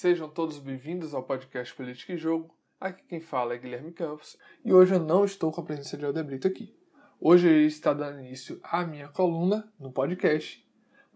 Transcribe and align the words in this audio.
Sejam 0.00 0.28
todos 0.28 0.60
bem-vindos 0.60 1.12
ao 1.12 1.24
podcast 1.24 1.74
Política 1.74 2.12
e 2.12 2.16
Jogo. 2.16 2.54
Aqui 2.80 3.02
quem 3.08 3.20
fala 3.20 3.54
é 3.54 3.58
Guilherme 3.58 3.90
Campos 3.90 4.38
e 4.64 4.72
hoje 4.72 4.94
eu 4.94 5.00
não 5.00 5.24
estou 5.24 5.50
com 5.50 5.60
a 5.60 5.64
presença 5.64 5.96
de 5.96 6.04
Alder 6.04 6.22
Brito 6.22 6.46
aqui. 6.46 6.72
Hoje 7.20 7.48
está 7.66 7.92
dando 7.92 8.20
início 8.20 8.60
à 8.62 8.84
minha 8.84 9.08
coluna 9.08 9.68
no 9.76 9.90
podcast, 9.90 10.64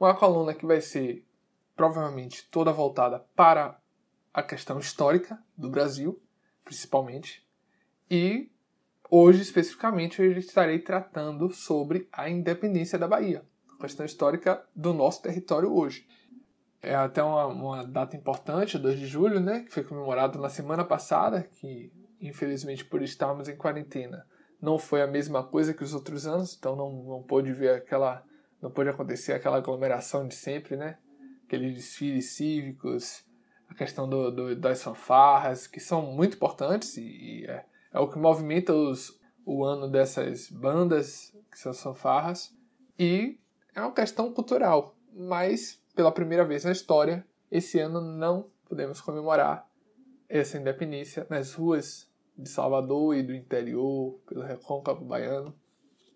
uma 0.01 0.17
coluna 0.17 0.53
que 0.53 0.67
vai 0.67 0.81
ser 0.81 1.25
provavelmente 1.77 2.49
toda 2.51 2.73
voltada 2.73 3.25
para 3.37 3.81
a 4.35 4.43
questão 4.43 4.81
histórica 4.81 5.41
do 5.57 5.71
Brasil, 5.71 6.21
principalmente, 6.65 7.49
e 8.11 8.51
hoje 9.09 9.43
especificamente 9.43 10.21
eu 10.21 10.33
estarei 10.33 10.81
tratando 10.81 11.53
sobre 11.53 12.09
a 12.11 12.29
independência 12.29 12.99
da 12.99 13.07
Bahia, 13.07 13.45
questão 13.81 14.05
histórica 14.05 14.67
do 14.75 14.93
nosso 14.93 15.23
território 15.23 15.73
hoje. 15.73 16.05
É 16.83 16.95
até 16.95 17.23
uma, 17.23 17.47
uma, 17.47 17.87
data 17.87 18.17
importante, 18.17 18.77
2 18.77 18.99
de 18.99 19.07
julho, 19.07 19.39
né, 19.39 19.61
que 19.61 19.73
foi 19.73 19.85
comemorado 19.85 20.39
na 20.41 20.49
semana 20.49 20.85
passada, 20.85 21.43
que 21.43 21.93
infelizmente 22.21 22.85
por 22.85 23.03
estarmos 23.03 23.49
em 23.49 23.57
quarentena 23.57 24.27
não 24.63 24.79
foi 24.79 25.03
a 25.03 25.09
mesma 25.09 25.43
coisa 25.43 25.75
que 25.75 25.83
os 25.83 25.93
outros 25.93 26.25
anos, 26.25 26.57
então 26.57 26.77
não, 26.77 26.93
não 27.03 27.23
pôde 27.23 27.53
ver 27.53 27.71
aquela, 27.75 28.25
não 28.61 28.71
pôde 28.71 28.89
acontecer 28.89 29.33
aquela 29.33 29.57
aglomeração 29.57 30.29
de 30.29 30.37
sempre, 30.37 30.77
né, 30.77 30.99
aqueles 31.45 31.75
desfiles 31.75 32.37
cívicos, 32.37 33.25
a 33.69 33.75
questão 33.75 34.09
do, 34.09 34.31
do, 34.31 34.57
das 34.57 34.81
fanfarras, 34.81 35.67
que 35.67 35.81
são 35.81 36.03
muito 36.13 36.37
importantes 36.37 36.97
e, 36.97 37.03
e 37.03 37.47
é, 37.47 37.67
é, 37.93 37.99
o 37.99 38.09
que 38.09 38.19
movimenta 38.19 38.73
os, 38.73 39.21
o 39.45 39.65
ano 39.65 39.91
dessas 39.91 40.49
bandas, 40.49 41.37
que 41.51 41.59
são 41.59 41.73
as 41.73 41.83
fanfarras, 41.83 42.57
e 42.97 43.41
é 43.75 43.81
uma 43.81 43.93
questão 43.93 44.33
cultural, 44.33 44.97
mas 45.13 45.82
pela 45.95 46.13
primeira 46.13 46.45
vez 46.45 46.65
na 46.65 46.73
história, 46.73 47.27
esse 47.51 47.79
ano 47.79 48.01
não 48.01 48.51
podemos 48.69 49.01
comemorar 49.01 49.69
essa 50.29 50.57
independência 50.57 51.27
nas 51.29 51.53
ruas 51.55 52.11
de 52.37 52.49
Salvador 52.49 53.15
e 53.15 53.23
do 53.23 53.35
interior, 53.35 54.19
pelo 54.27 54.43
recôncavo 54.43 55.05
baiano. 55.05 55.55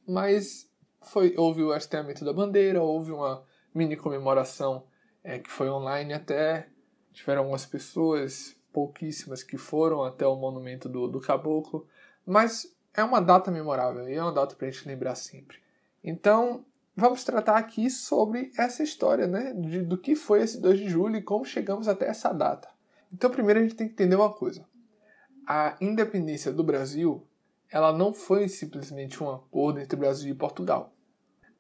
Mas 0.09 0.71
foi, 1.03 1.35
houve 1.37 1.63
o 1.63 1.73
hasteamento 1.73 2.25
da 2.25 2.33
bandeira, 2.33 2.83
houve 2.83 3.13
uma 3.13 3.45
mini 3.75 3.97
comemoração 3.97 4.87
é, 5.23 5.39
que 5.39 5.51
foi 5.51 5.69
online 5.69 6.15
até. 6.15 6.69
Tiveram 7.13 7.43
algumas 7.43 7.67
pessoas, 7.67 8.57
pouquíssimas, 8.73 9.43
que 9.43 9.59
foram 9.59 10.03
até 10.03 10.27
o 10.27 10.37
monumento 10.37 10.89
do, 10.89 11.07
do 11.09 11.21
caboclo. 11.21 11.87
Mas 12.25 12.75
é 12.95 13.05
uma 13.05 13.21
data 13.21 13.51
memorável 13.51 14.09
e 14.09 14.15
é 14.15 14.23
uma 14.23 14.33
data 14.33 14.55
para 14.55 14.67
a 14.67 14.71
gente 14.71 14.89
lembrar 14.89 15.15
sempre. 15.15 15.59
Então, 16.03 16.65
vamos 16.97 17.23
tratar 17.23 17.59
aqui 17.59 17.91
sobre 17.91 18.51
essa 18.57 18.83
história, 18.83 19.27
né? 19.27 19.53
De, 19.53 19.83
do 19.83 19.99
que 19.99 20.17
foi 20.17 20.43
esse 20.43 20.61
2 20.61 20.79
de 20.79 20.89
julho 20.89 21.17
e 21.17 21.23
como 21.23 21.45
chegamos 21.45 21.87
até 21.87 22.09
essa 22.09 22.33
data. 22.33 22.69
Então, 23.13 23.31
primeiro 23.31 23.61
a 23.61 23.63
gente 23.63 23.75
tem 23.75 23.87
que 23.87 23.93
entender 23.93 24.17
uma 24.17 24.33
coisa. 24.33 24.65
A 25.47 25.77
independência 25.81 26.53
do 26.53 26.65
Brasil, 26.65 27.25
ela 27.71 27.93
não 27.93 28.13
foi 28.13 28.49
simplesmente 28.49 29.23
um 29.23 29.31
acordo 29.31 29.79
entre 29.79 29.97
Brasil 29.97 30.33
e 30.33 30.35
Portugal. 30.35 30.93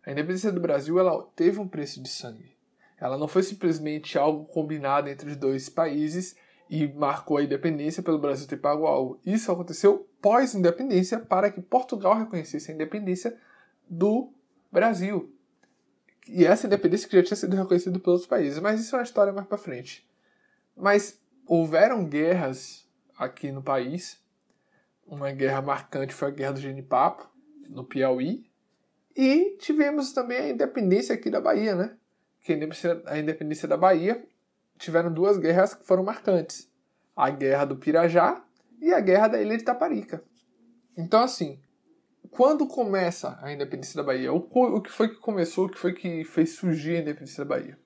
A 0.05 0.11
independência 0.11 0.51
do 0.51 0.61
Brasil, 0.61 0.99
ela 0.99 1.23
teve 1.37 1.61
um 1.61 1.69
preço 1.69 2.03
de 2.03 2.09
sangue. 2.09 2.57
Ela 2.99 3.19
não 3.19 3.29
foi 3.29 3.43
simplesmente 3.43 4.17
algo 4.17 4.47
combinado 4.47 5.09
entre 5.09 5.31
os 5.31 5.37
dois 5.37 5.69
países 5.69 6.35
e 6.69 6.89
marcou 6.89 7.37
a 7.37 7.43
independência 7.43 8.03
pelo 8.03 8.19
Brasil 8.19 8.49
ter 8.49 8.57
pago 8.57 8.87
algo. 8.87 9.21
Isso 9.25 9.53
aconteceu 9.53 10.09
pós-independência 10.21 11.21
para 11.21 11.51
que 11.51 11.61
Portugal 11.61 12.17
reconhecesse 12.17 12.71
a 12.71 12.75
independência 12.75 13.37
do 13.89 14.33
Brasil. 14.77 15.35
E 16.29 16.45
essa 16.45 16.67
independência 16.67 17.09
que 17.09 17.17
já 17.17 17.23
tinha 17.23 17.37
sido 17.37 17.57
reconhecida 17.57 17.99
pelos 17.99 18.27
países, 18.27 18.59
mas 18.59 18.79
isso 18.79 18.95
é 18.95 18.99
uma 18.99 19.05
história 19.05 19.33
mais 19.33 19.47
para 19.47 19.57
frente. 19.57 20.07
Mas 20.77 21.19
houveram 21.47 22.05
guerras 22.05 22.87
aqui 23.17 23.51
no 23.51 23.63
país. 23.63 24.21
Uma 25.07 25.33
guerra 25.33 25.63
marcante 25.63 26.13
foi 26.13 26.29
a 26.29 26.31
Guerra 26.31 26.53
do 26.53 26.61
Genipapo, 26.61 27.27
no 27.71 27.85
Piauí. 27.85 28.51
E 29.17 29.57
tivemos 29.59 30.13
também 30.13 30.37
a 30.37 30.49
independência 30.51 31.15
aqui 31.15 31.31
da 31.31 31.41
Bahia, 31.41 31.75
né? 31.75 31.97
Que 32.43 32.53
a 33.07 33.19
independência 33.19 33.67
da 33.67 33.79
Bahia 33.79 34.27
tiveram 34.77 35.11
duas 35.11 35.39
guerras 35.39 35.73
que 35.73 35.87
foram 35.87 36.05
marcantes. 36.05 36.71
A 37.15 37.31
Guerra 37.31 37.65
do 37.65 37.77
Pirajá 37.77 38.45
e 38.79 38.93
a 38.93 39.01
Guerra 39.01 39.29
da 39.29 39.41
Ilha 39.41 39.57
de 39.57 39.65
Taparica. 39.65 40.23
Então, 40.99 41.23
assim, 41.23 41.59
quando 42.31 42.67
começa 42.67 43.39
a 43.43 43.53
independência 43.53 43.97
da 43.97 44.03
Bahia? 44.03 44.33
O, 44.33 44.81
que 44.81 44.91
foi 44.91 45.09
que 45.09 45.17
começou, 45.17 45.67
o 45.67 45.69
que 45.69 45.79
foi 45.79 45.93
que 45.93 46.25
fez 46.25 46.51
surgir 46.57 46.97
a 46.97 47.01
independência 47.01 47.45
da 47.45 47.57
Bahia? 47.57 47.79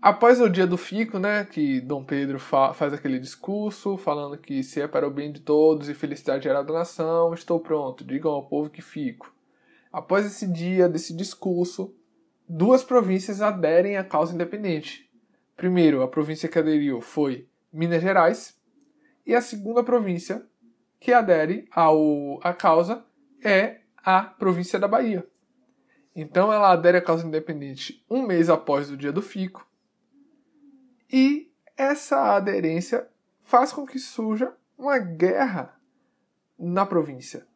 Após 0.00 0.40
o 0.40 0.48
dia 0.48 0.66
do 0.66 0.76
fico, 0.76 1.18
né, 1.18 1.44
que 1.44 1.80
Dom 1.80 2.04
Pedro 2.04 2.38
fa 2.38 2.72
faz 2.72 2.92
aquele 2.92 3.18
discurso 3.18 3.96
falando 3.96 4.38
que 4.38 4.62
se 4.62 4.80
é 4.80 4.86
para 4.86 5.08
o 5.08 5.10
bem 5.10 5.32
de 5.32 5.40
todos 5.40 5.88
e 5.88 5.94
felicidade 5.94 6.44
geral 6.44 6.64
da 6.64 6.74
nação, 6.74 7.34
estou 7.34 7.58
pronto, 7.58 8.04
digam 8.04 8.30
ao 8.30 8.46
povo 8.46 8.70
que 8.70 8.82
fico. 8.82 9.34
Após 9.92 10.26
esse 10.26 10.46
dia 10.46 10.88
desse 10.88 11.16
discurso, 11.16 11.94
duas 12.48 12.84
províncias 12.84 13.40
aderem 13.40 13.96
à 13.96 14.04
causa 14.04 14.34
independente. 14.34 15.10
Primeiro, 15.56 16.02
a 16.02 16.08
província 16.08 16.48
que 16.48 16.58
aderiu 16.58 17.00
foi 17.00 17.48
Minas 17.72 18.02
Gerais, 18.02 18.56
e 19.26 19.34
a 19.34 19.40
segunda 19.40 19.82
província 19.82 20.46
que 21.00 21.12
adere 21.12 21.66
ao, 21.72 22.38
à 22.42 22.54
causa 22.54 23.04
é 23.46 23.82
a 23.98 24.22
província 24.22 24.76
da 24.76 24.88
Bahia. 24.88 25.24
Então 26.16 26.52
ela 26.52 26.72
adere 26.72 26.98
à 26.98 27.00
causa 27.00 27.24
independente 27.24 28.04
um 28.10 28.26
mês 28.26 28.50
após 28.50 28.90
o 28.90 28.96
dia 28.96 29.12
do 29.12 29.22
fico. 29.22 29.64
E 31.12 31.52
essa 31.76 32.34
aderência 32.34 33.08
faz 33.44 33.72
com 33.72 33.86
que 33.86 34.00
surja 34.00 34.52
uma 34.76 34.98
guerra 34.98 35.78
na 36.58 36.84
província. 36.84 37.46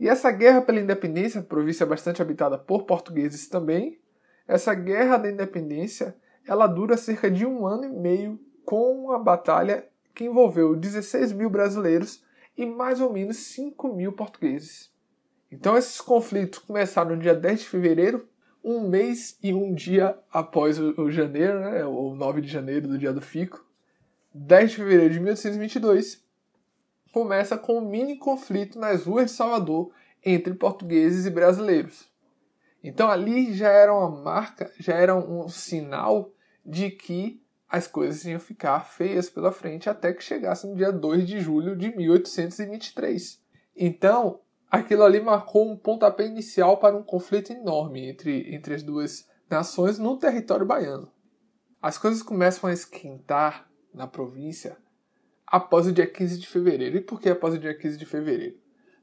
E 0.00 0.08
essa 0.08 0.32
guerra 0.32 0.62
pela 0.62 0.80
independência, 0.80 1.42
província 1.42 1.86
bastante 1.86 2.20
habitada 2.20 2.58
por 2.58 2.82
portugueses 2.82 3.48
também, 3.48 4.00
essa 4.48 4.74
guerra 4.74 5.16
da 5.16 5.30
independência, 5.30 6.16
ela 6.44 6.66
dura 6.66 6.96
cerca 6.96 7.30
de 7.30 7.46
um 7.46 7.64
ano 7.66 7.84
e 7.84 7.88
meio 7.88 8.40
com 8.64 9.04
uma 9.04 9.18
batalha 9.18 9.86
que 10.12 10.24
envolveu 10.24 10.74
16 10.74 11.32
mil 11.32 11.48
brasileiros 11.48 12.24
e 12.56 12.66
mais 12.66 13.00
ou 13.00 13.12
menos 13.12 13.36
5 13.36 13.94
mil 13.94 14.12
portugueses. 14.12 14.90
Então 15.50 15.76
esses 15.76 16.00
conflitos 16.00 16.60
começaram 16.60 17.16
no 17.16 17.22
dia 17.22 17.34
10 17.34 17.60
de 17.60 17.68
fevereiro, 17.68 18.28
um 18.62 18.88
mês 18.88 19.38
e 19.42 19.52
um 19.52 19.74
dia 19.74 20.18
após 20.32 20.78
o, 20.78 21.10
janeiro, 21.10 21.60
né, 21.60 21.84
o 21.84 22.14
9 22.14 22.40
de 22.40 22.48
janeiro 22.48 22.86
do 22.86 22.98
dia 22.98 23.12
do 23.12 23.20
fico. 23.20 23.66
10 24.32 24.70
de 24.70 24.76
fevereiro 24.76 25.14
de 25.14 25.20
1822 25.20 26.22
começa 27.12 27.58
com 27.58 27.78
um 27.78 27.88
mini 27.88 28.16
conflito 28.16 28.78
nas 28.78 29.04
ruas 29.04 29.26
de 29.26 29.32
Salvador 29.32 29.92
entre 30.24 30.54
portugueses 30.54 31.26
e 31.26 31.30
brasileiros. 31.30 32.08
Então 32.84 33.10
ali 33.10 33.52
já 33.52 33.70
era 33.70 33.92
uma 33.92 34.22
marca, 34.22 34.70
já 34.78 34.94
era 34.94 35.16
um 35.16 35.48
sinal 35.48 36.32
de 36.64 36.90
que 36.90 37.42
as 37.68 37.86
coisas 37.86 38.24
iam 38.24 38.40
ficar 38.40 38.80
feias 38.80 39.30
pela 39.30 39.52
frente 39.52 39.88
até 39.88 40.12
que 40.12 40.24
chegasse 40.24 40.66
no 40.66 40.74
dia 40.74 40.92
2 40.92 41.26
de 41.26 41.40
julho 41.40 41.76
de 41.76 41.94
1823. 41.96 43.40
Então, 43.76 44.40
aquilo 44.70 45.02
ali 45.02 45.20
marcou 45.20 45.70
um 45.70 45.76
pontapé 45.76 46.26
inicial 46.26 46.76
para 46.78 46.96
um 46.96 47.02
conflito 47.02 47.52
enorme 47.52 48.08
entre, 48.08 48.54
entre 48.54 48.74
as 48.74 48.82
duas 48.82 49.28
nações 49.48 49.98
no 49.98 50.16
território 50.16 50.64
baiano. 50.64 51.10
As 51.82 51.98
coisas 51.98 52.22
começam 52.22 52.68
a 52.68 52.72
esquentar 52.72 53.68
na 53.92 54.06
província 54.06 54.76
após 55.46 55.86
o 55.86 55.92
dia 55.92 56.06
15 56.06 56.38
de 56.38 56.46
fevereiro. 56.46 56.96
E 56.96 57.00
por 57.00 57.20
que 57.20 57.28
após 57.28 57.54
o 57.54 57.58
dia 57.58 57.74
15 57.74 57.98
de 57.98 58.06
fevereiro? 58.06 58.56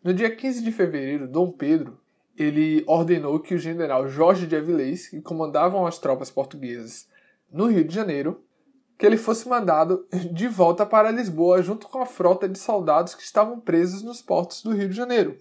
No 0.04 0.14
dia 0.14 0.34
15 0.34 0.64
de 0.64 0.72
fevereiro, 0.72 1.28
Dom 1.28 1.52
Pedro 1.52 2.00
ele 2.38 2.84
ordenou 2.86 3.40
que 3.40 3.56
o 3.56 3.60
general 3.60 4.08
Jorge 4.08 4.46
de 4.46 4.56
Avilés, 4.56 5.08
que 5.08 5.20
comandavam 5.20 5.88
as 5.88 5.98
tropas 5.98 6.30
portuguesas 6.30 7.10
no 7.52 7.66
Rio 7.66 7.84
de 7.84 7.94
Janeiro, 7.94 8.44
que 8.96 9.06
ele 9.06 9.18
fosse 9.18 9.50
mandado 9.50 10.08
de 10.32 10.48
volta 10.48 10.86
para 10.86 11.12
Lisboa 11.12 11.62
junto 11.64 11.88
com 11.88 12.00
a 12.00 12.06
frota 12.06 12.48
de 12.48 12.60
soldados 12.60 13.16
que 13.16 13.24
estavam 13.24 13.60
presos 13.60 14.04
nos 14.04 14.22
portos 14.22 14.62
do 14.62 14.72
Rio 14.72 14.90
de 14.90 14.96
Janeiro. 14.96 15.38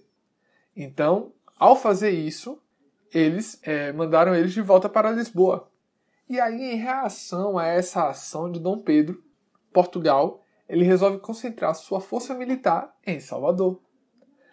Então, 0.77 1.33
ao 1.57 1.75
fazer 1.75 2.11
isso, 2.11 2.61
eles 3.11 3.59
é, 3.63 3.91
mandaram 3.91 4.35
eles 4.35 4.53
de 4.53 4.61
volta 4.61 4.87
para 4.87 5.09
Lisboa. 5.09 5.71
E 6.29 6.39
aí, 6.39 6.73
em 6.73 6.75
reação 6.75 7.57
a 7.57 7.65
essa 7.65 8.09
ação 8.09 8.51
de 8.51 8.59
Dom 8.59 8.77
Pedro, 8.77 9.23
Portugal, 9.73 10.43
ele 10.69 10.83
resolve 10.83 11.17
concentrar 11.17 11.73
sua 11.73 11.99
força 11.99 12.35
militar 12.35 12.95
em 13.05 13.19
Salvador. 13.19 13.81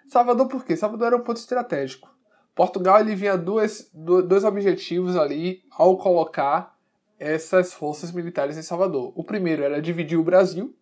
Salvador 0.08 0.48
por 0.48 0.64
quê? 0.64 0.74
Salvador 0.74 1.08
era 1.08 1.16
um 1.16 1.22
ponto 1.22 1.36
estratégico. 1.36 2.08
Portugal 2.54 3.00
ele 3.00 3.14
vinha 3.14 3.36
dois, 3.36 3.90
dois 3.92 4.44
objetivos 4.44 5.16
ali 5.16 5.62
ao 5.70 5.98
colocar 5.98 6.74
essas 7.18 7.74
forças 7.74 8.12
militares 8.12 8.56
em 8.56 8.62
Salvador. 8.62 9.12
O 9.14 9.24
primeiro 9.24 9.62
era 9.62 9.82
dividir 9.82 10.18
o 10.18 10.24
Brasil. 10.24 10.74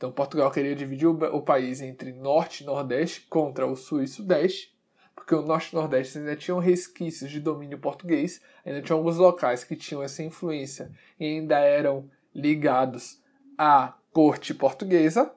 Então 0.00 0.10
Portugal 0.10 0.50
queria 0.50 0.74
dividir 0.74 1.06
o, 1.06 1.42
país 1.42 1.82
entre 1.82 2.10
norte 2.10 2.62
e 2.62 2.66
nordeste 2.66 3.26
contra 3.28 3.66
o 3.66 3.76
sul 3.76 4.02
e 4.02 4.08
sudeste 4.08 4.74
porque 5.14 5.34
o 5.34 5.42
Norte 5.42 5.72
e 5.72 5.74
Nordeste 5.74 6.16
ainda 6.16 6.34
tinham 6.34 6.58
resquícios 6.58 7.30
de 7.30 7.38
domínio 7.38 7.78
português, 7.78 8.40
ainda 8.64 8.80
tinham 8.80 8.96
alguns 8.96 9.18
locais 9.18 9.62
que 9.62 9.76
tinham 9.76 10.02
essa 10.02 10.22
influência 10.22 10.90
e 11.18 11.26
ainda 11.26 11.58
eram 11.58 12.08
ligados 12.34 13.20
a 13.58 13.92
corte 14.10 14.54
portuguesa 14.54 15.30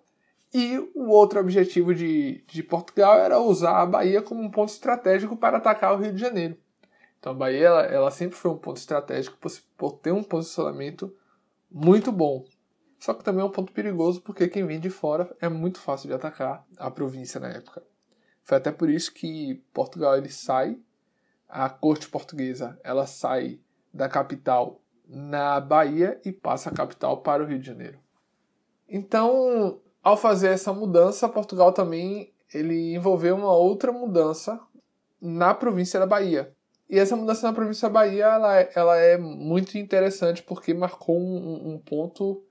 e 0.54 0.78
o 0.96 1.10
outro 1.10 1.42
objetivo 1.42 1.94
de, 1.94 2.46
de 2.48 2.64
Portugal 2.64 3.20
era 3.20 3.42
usar 3.42 3.82
a 3.82 3.86
Bahia 3.86 4.22
como 4.22 4.42
um 4.42 4.50
ponto 4.50 4.70
estratégico 4.70 5.36
para 5.36 5.58
atacar 5.58 5.94
o 5.94 6.02
Rio 6.02 6.14
de 6.14 6.22
Janeiro. 6.22 6.56
Então 7.20 7.34
a 7.34 7.36
Bahia 7.36 7.66
ela, 7.66 7.82
ela 7.82 8.12
sempre 8.12 8.38
foi 8.38 8.52
um 8.52 8.58
ponto 8.58 8.78
estratégico 8.78 9.36
por, 9.42 9.52
por 9.76 9.92
ter 9.98 10.14
um 10.14 10.24
posicionamento 10.24 11.14
muito 11.70 12.14
bom. 12.14 12.46
Só 13.04 13.14
que 13.14 13.22
também 13.22 13.42
é 13.42 13.46
um 13.46 13.52
ponto 13.52 13.74
perigoso 13.74 14.22
porque 14.22 14.48
quem 14.48 14.66
vem 14.66 14.80
de 14.80 14.90
fora 14.90 15.36
é 15.42 15.50
muito 15.50 15.78
fácil 15.78 16.08
de 16.08 16.14
atacar 16.14 16.66
a 16.78 16.90
província 16.90 17.38
na 17.38 17.50
época. 17.50 17.84
Foi 18.42 18.56
até 18.56 18.72
por 18.72 18.90
isso 18.90 19.14
que 19.14 19.62
Portugal 19.74 20.16
ele 20.16 20.30
sai, 20.30 20.80
a 21.50 21.70
corte 21.70 22.08
portuguesa 22.08 22.80
ela 22.82 23.06
sai 23.06 23.60
da 23.94 24.08
capital 24.08 24.80
na 25.06 25.60
Bahia 25.60 26.18
e 26.24 26.32
passa 26.32 26.70
a 26.70 26.74
capital 26.74 27.18
para 27.18 27.44
o 27.44 27.46
Rio 27.46 27.60
de 27.60 27.68
Janeiro. 27.68 28.00
Então, 28.88 29.82
ao 30.02 30.16
fazer 30.16 30.52
essa 30.52 30.72
mudança, 30.72 31.28
Portugal 31.28 31.74
também 31.74 32.32
ele 32.54 32.96
envolveu 32.96 33.36
uma 33.36 33.52
outra 33.52 33.92
mudança 33.92 34.58
na 35.20 35.54
província 35.54 36.00
da 36.00 36.08
Bahia. 36.08 36.56
E 36.90 36.98
essa 36.98 37.18
mudança 37.18 37.46
na 37.46 37.52
província 37.52 37.90
da 37.90 37.94
Bahia 37.96 38.28
ela, 38.28 38.60
é, 38.62 38.72
ela 38.74 38.96
é 38.96 39.18
muito 39.18 39.78
interessante 39.78 40.42
porque 40.42 40.74
marcou 40.74 41.20
um, 41.20 41.74
um 41.74 41.78
ponto 41.78 42.42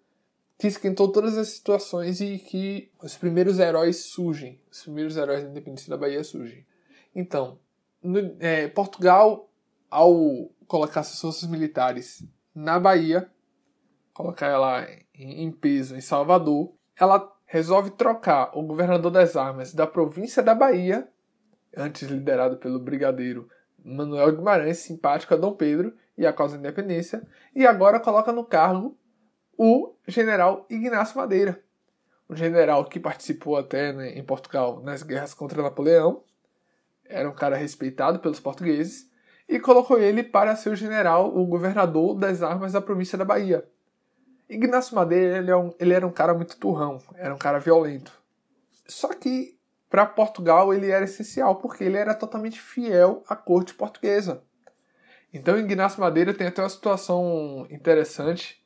que 0.63 0.69
esquentou 0.69 1.11
todas 1.11 1.37
as 1.37 1.49
situações 1.49 2.21
e 2.21 2.39
que 2.39 2.89
os 3.03 3.17
primeiros 3.17 3.59
heróis 3.59 3.97
surgem. 3.97 4.61
Os 4.71 4.85
primeiros 4.85 5.17
heróis 5.17 5.43
da 5.43 5.51
independência 5.51 5.91
da 5.91 5.97
Bahia 5.97 6.23
surgem. 6.23 6.65
Então, 7.13 7.59
no, 8.01 8.37
é, 8.39 8.69
Portugal, 8.69 9.51
ao 9.91 10.53
colocar 10.69 11.03
suas 11.03 11.21
forças 11.21 11.51
militares 11.51 12.25
na 12.55 12.79
Bahia, 12.79 13.29
colocar 14.15 14.47
ela 14.47 14.87
em, 15.13 15.43
em 15.43 15.51
peso 15.51 15.97
em 15.97 16.01
Salvador, 16.01 16.73
ela 16.97 17.29
resolve 17.45 17.91
trocar 17.91 18.57
o 18.57 18.63
governador 18.63 19.11
das 19.11 19.35
armas 19.35 19.75
da 19.75 19.85
província 19.85 20.45
da 20.45 20.55
Bahia, 20.55 21.09
antes 21.77 22.09
liderado 22.09 22.57
pelo 22.59 22.79
brigadeiro 22.79 23.49
Manuel 23.85 24.37
Guimarães, 24.37 24.79
simpático 24.79 25.35
a 25.35 25.37
Dom 25.37 25.55
Pedro 25.55 25.93
e 26.17 26.25
a 26.25 26.33
causa 26.33 26.57
da 26.57 26.61
independência, 26.61 27.27
e 27.53 27.67
agora 27.67 27.99
coloca 27.99 28.31
no 28.31 28.45
cargo 28.45 28.97
o 29.65 29.95
general 30.09 30.67
Ignacio 30.69 31.17
Madeira, 31.17 31.63
um 32.29 32.35
general 32.35 32.85
que 32.85 32.99
participou 32.99 33.57
até 33.57 33.93
né, 33.93 34.19
em 34.19 34.25
Portugal 34.25 34.83
nas 34.83 35.05
guerras 35.05 35.35
contra 35.35 35.63
Napoleão, 35.63 36.25
era 37.05 37.31
um 37.31 37.33
cara 37.33 37.55
respeitado 37.55 38.19
pelos 38.19 38.41
portugueses, 38.41 39.09
e 39.49 39.61
colocou 39.61 40.01
ele 40.01 40.25
para 40.25 40.57
ser 40.57 40.71
o 40.71 40.75
general, 40.75 41.33
o 41.39 41.47
governador 41.47 42.19
das 42.19 42.43
armas 42.43 42.73
da 42.73 42.81
província 42.81 43.17
da 43.17 43.25
Bahia. 43.25 43.65
Ignacio 44.49 44.97
Madeira 44.97 45.39
ele, 45.39 45.51
é 45.53 45.57
um, 45.57 45.73
ele 45.79 45.95
era 45.95 46.05
um 46.05 46.13
cara 46.13 46.35
muito 46.35 46.57
turrão, 46.57 46.99
era 47.15 47.33
um 47.33 47.39
cara 47.39 47.61
violento. 47.61 48.13
Só 48.89 49.15
que 49.15 49.57
para 49.89 50.05
Portugal 50.05 50.75
ele 50.75 50.91
era 50.91 51.05
essencial 51.05 51.55
porque 51.55 51.85
ele 51.85 51.97
era 51.97 52.17
totalmente 52.17 52.61
fiel 52.61 53.23
à 53.29 53.37
corte 53.37 53.75
portuguesa. 53.75 54.43
Então 55.33 55.57
Ignacio 55.57 56.01
Madeira 56.01 56.35
tem 56.35 56.49
até 56.49 56.61
uma 56.63 56.69
situação 56.69 57.65
interessante, 57.71 58.62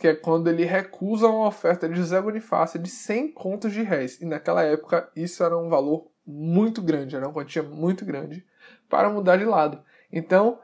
que 0.00 0.08
é 0.08 0.14
quando 0.14 0.48
ele 0.48 0.64
recusa 0.64 1.28
uma 1.28 1.46
oferta 1.46 1.86
de 1.86 1.94
José 1.94 2.18
Bonifácio 2.22 2.80
de 2.80 2.88
100 2.88 3.32
contos 3.32 3.70
de 3.70 3.82
réis. 3.82 4.18
E 4.18 4.24
naquela 4.24 4.62
época 4.62 5.10
isso 5.14 5.44
era 5.44 5.56
um 5.58 5.68
valor 5.68 6.06
muito 6.26 6.80
grande, 6.80 7.14
era 7.14 7.26
uma 7.26 7.34
quantia 7.34 7.62
muito 7.62 8.02
grande 8.02 8.42
para 8.88 9.10
mudar 9.10 9.36
de 9.36 9.44
lado. 9.44 9.82
Então, 10.10 10.58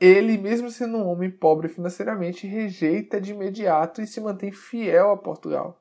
ele, 0.00 0.36
mesmo 0.36 0.72
sendo 0.72 0.98
um 0.98 1.06
homem 1.06 1.30
pobre 1.30 1.68
financeiramente, 1.68 2.48
rejeita 2.48 3.20
de 3.20 3.30
imediato 3.30 4.02
e 4.02 4.08
se 4.08 4.20
mantém 4.20 4.50
fiel 4.50 5.12
a 5.12 5.16
Portugal. 5.16 5.80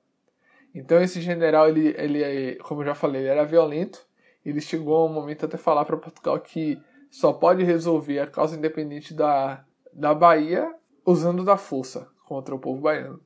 Então 0.76 1.02
esse 1.02 1.20
general, 1.20 1.68
ele, 1.68 1.96
ele 1.98 2.24
é, 2.24 2.56
como 2.58 2.82
eu 2.82 2.86
já 2.86 2.94
falei, 2.94 3.22
ele 3.22 3.30
era 3.30 3.44
violento. 3.44 4.06
Ele 4.46 4.62
chegou 4.62 4.98
a 4.98 5.06
um 5.06 5.12
momento 5.12 5.48
até 5.48 5.58
falar 5.58 5.84
para 5.84 5.98
Portugal 5.98 6.40
que 6.40 6.80
só 7.10 7.34
pode 7.34 7.64
resolver 7.64 8.20
a 8.20 8.28
causa 8.28 8.56
independente 8.56 9.16
da, 9.16 9.66
da 9.92 10.14
Bahia 10.14 10.72
usando 11.04 11.44
da 11.44 11.58
força 11.58 12.13
contra 12.26 12.54
o 12.56 12.60
povo 12.60 12.82
baiano. 12.82 13.22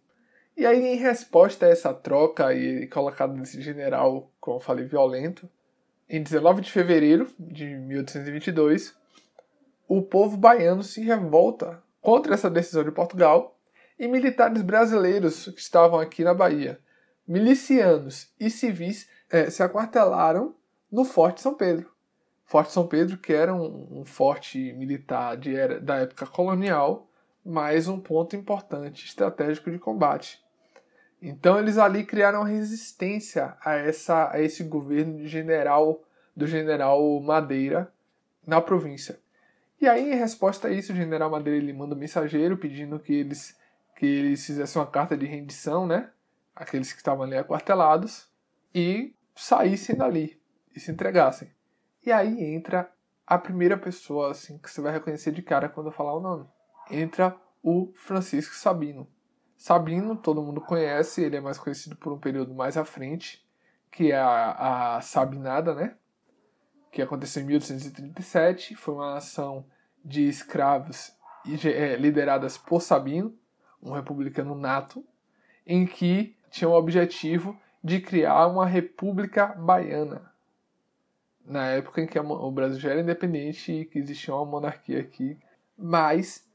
E 0.55 0.65
aí, 0.65 0.85
em 0.85 0.95
resposta 0.95 1.65
a 1.65 1.69
essa 1.69 1.93
troca 1.93 2.53
e 2.53 2.87
colocado 2.87 3.33
nesse 3.33 3.61
general, 3.61 4.31
como 4.39 4.57
eu 4.57 4.61
falei, 4.61 4.85
violento, 4.85 5.49
em 6.09 6.21
19 6.21 6.61
de 6.61 6.71
fevereiro 6.71 7.27
de 7.39 7.65
1822, 7.65 8.95
o 9.87 10.01
povo 10.01 10.35
baiano 10.35 10.83
se 10.83 11.01
revolta 11.01 11.81
contra 12.01 12.33
essa 12.33 12.49
decisão 12.49 12.83
de 12.83 12.91
Portugal 12.91 13.57
e 13.99 14.07
militares 14.07 14.61
brasileiros 14.61 15.45
que 15.45 15.61
estavam 15.61 15.99
aqui 15.99 16.23
na 16.23 16.33
Bahia 16.33 16.79
milicianos 17.27 18.31
e 18.39 18.49
civis 18.49 19.09
é, 19.29 19.49
se 19.49 19.61
aquartelaram 19.61 20.55
no 20.89 21.03
Forte 21.03 21.41
São 21.41 21.53
Pedro. 21.53 21.91
Forte 22.45 22.71
São 22.71 22.87
Pedro, 22.87 23.17
que 23.17 23.33
era 23.33 23.53
um, 23.53 23.99
um 23.99 24.05
forte 24.05 24.71
militar 24.73 25.35
de 25.35 25.53
era, 25.53 25.81
da 25.81 25.97
época 25.97 26.25
colonial, 26.25 27.09
mas 27.47 27.87
um 27.87 27.97
ponto 27.99 28.35
importante 28.35 29.05
estratégico 29.05 29.71
de 29.71 29.79
combate. 29.79 30.43
Então 31.21 31.57
eles 31.57 31.77
ali 31.77 32.03
criaram 32.03 32.43
resistência 32.43 33.55
a, 33.63 33.75
essa, 33.75 34.29
a 34.31 34.41
esse 34.41 34.65
governo 34.65 35.25
general, 35.25 36.03
do 36.35 36.45
general 36.45 37.19
Madeira 37.21 37.91
na 38.45 38.59
província. 38.59 39.19
E 39.79 39.87
aí, 39.87 40.11
em 40.11 40.15
resposta 40.15 40.67
a 40.67 40.71
isso, 40.71 40.91
o 40.91 40.95
general 40.95 41.29
Madeira 41.29 41.57
ele 41.57 41.71
manda 41.71 41.95
um 41.95 41.97
mensageiro 41.97 42.57
pedindo 42.57 42.99
que 42.99 43.13
eles, 43.13 43.57
que 43.95 44.05
eles 44.05 44.45
fizessem 44.45 44.81
uma 44.81 44.87
carta 44.87 45.15
de 45.15 45.25
rendição, 45.25 45.87
né? 45.87 46.09
aqueles 46.57 46.91
que 46.91 46.97
estavam 46.97 47.23
ali 47.23 47.37
aquartelados, 47.37 48.27
e 48.73 49.13
saíssem 49.35 49.95
dali 49.95 50.41
e 50.75 50.79
se 50.79 50.91
entregassem. 50.91 51.49
E 52.05 52.11
aí 52.11 52.43
entra 52.43 52.91
a 53.25 53.37
primeira 53.37 53.77
pessoa 53.77 54.31
assim 54.31 54.57
que 54.57 54.69
você 54.69 54.81
vai 54.81 54.91
reconhecer 54.91 55.31
de 55.31 55.41
cara 55.41 55.69
quando 55.69 55.87
eu 55.87 55.91
falar 55.91 56.15
o 56.15 56.19
nome. 56.19 56.47
Entra 56.89 57.35
o 57.61 57.91
Francisco 57.95 58.55
Sabino. 58.55 59.07
Sabino, 59.57 60.15
todo 60.15 60.41
mundo 60.41 60.61
conhece, 60.61 61.23
ele 61.23 61.35
é 61.35 61.41
mais 61.41 61.57
conhecido 61.57 61.95
por 61.95 62.13
um 62.13 62.19
período 62.19 62.53
mais 62.53 62.77
à 62.77 62.85
frente, 62.85 63.45
que 63.91 64.11
é 64.11 64.17
a, 64.17 64.97
a 64.97 65.01
Sabinada, 65.01 65.73
né? 65.73 65.95
Que 66.91 67.01
aconteceu 67.01 67.41
em 67.41 67.47
1837, 67.47 68.75
foi 68.75 68.93
uma 68.93 69.17
ação 69.17 69.65
de 70.05 70.27
escravos 70.27 71.11
é, 71.65 71.95
lideradas 71.95 72.57
por 72.57 72.81
Sabino, 72.81 73.37
um 73.81 73.91
republicano 73.91 74.55
nato, 74.55 75.03
em 75.65 75.85
que 75.85 76.35
tinha 76.49 76.69
o 76.69 76.73
objetivo 76.73 77.59
de 77.83 77.99
criar 77.99 78.47
uma 78.47 78.65
república 78.65 79.47
baiana. 79.47 80.31
Na 81.45 81.67
época 81.67 82.01
em 82.01 82.07
que 82.07 82.19
o 82.19 82.51
Brasil 82.51 82.79
já 82.79 82.91
era 82.91 83.01
independente 83.01 83.71
e 83.71 83.85
que 83.85 83.99
existia 83.99 84.35
uma 84.35 84.45
monarquia 84.45 84.99
aqui. 84.99 85.37
Mas 85.77 86.46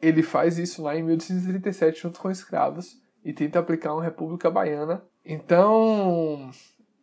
ele 0.00 0.22
faz 0.22 0.58
isso 0.58 0.82
lá 0.82 0.96
em 0.96 1.02
1837 1.02 2.02
junto 2.02 2.20
com 2.20 2.30
escravos 2.30 3.00
e 3.24 3.32
tenta 3.32 3.58
aplicar 3.58 3.94
uma 3.94 4.02
república 4.02 4.50
baiana. 4.50 5.02
Então, 5.24 6.50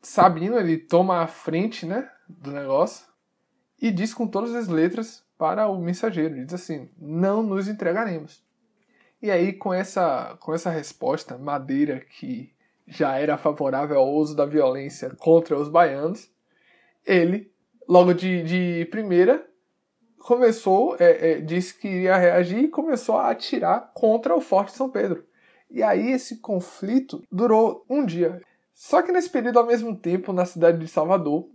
Sabino 0.01 0.57
ele 0.57 0.77
toma 0.77 1.21
a 1.21 1.27
frente, 1.27 1.85
né, 1.85 2.09
do 2.27 2.51
negócio 2.51 3.05
e 3.81 3.91
diz 3.91 4.13
com 4.13 4.27
todas 4.27 4.55
as 4.55 4.67
letras 4.67 5.23
para 5.37 5.67
o 5.67 5.79
mensageiro, 5.79 6.43
diz 6.43 6.53
assim: 6.53 6.89
"Não 6.97 7.43
nos 7.43 7.67
entregaremos". 7.67 8.43
E 9.21 9.31
aí, 9.31 9.53
com 9.53 9.73
essa, 9.73 10.37
com 10.39 10.53
essa 10.53 10.69
resposta, 10.69 11.37
Madeira, 11.37 11.99
que 11.99 12.53
já 12.87 13.17
era 13.17 13.37
favorável 13.37 13.97
ao 13.97 14.13
uso 14.13 14.35
da 14.35 14.45
violência 14.45 15.09
contra 15.15 15.57
os 15.57 15.67
baianos, 15.67 16.29
ele, 17.05 17.51
logo 17.87 18.13
de, 18.13 18.43
de 18.43 18.85
primeira, 18.85 19.47
começou, 20.25 20.95
é, 20.99 21.33
é, 21.33 21.39
disse 21.39 21.75
que 21.75 21.87
iria 21.87 22.17
reagir 22.17 22.63
e 22.63 22.67
começou 22.67 23.15
a 23.15 23.29
atirar 23.29 23.91
contra 23.93 24.35
o 24.35 24.41
Forte 24.41 24.71
São 24.71 24.89
Pedro. 24.89 25.23
E 25.69 25.83
aí 25.83 26.09
esse 26.09 26.37
conflito 26.37 27.23
durou 27.31 27.85
um 27.87 28.03
dia. 28.03 28.41
Só 28.73 29.03
que 29.03 29.11
nesse 29.11 29.29
período, 29.29 29.59
ao 29.59 29.67
mesmo 29.67 29.95
tempo, 29.95 30.33
na 30.33 30.43
cidade 30.43 30.79
de 30.79 30.87
Salvador, 30.87 31.47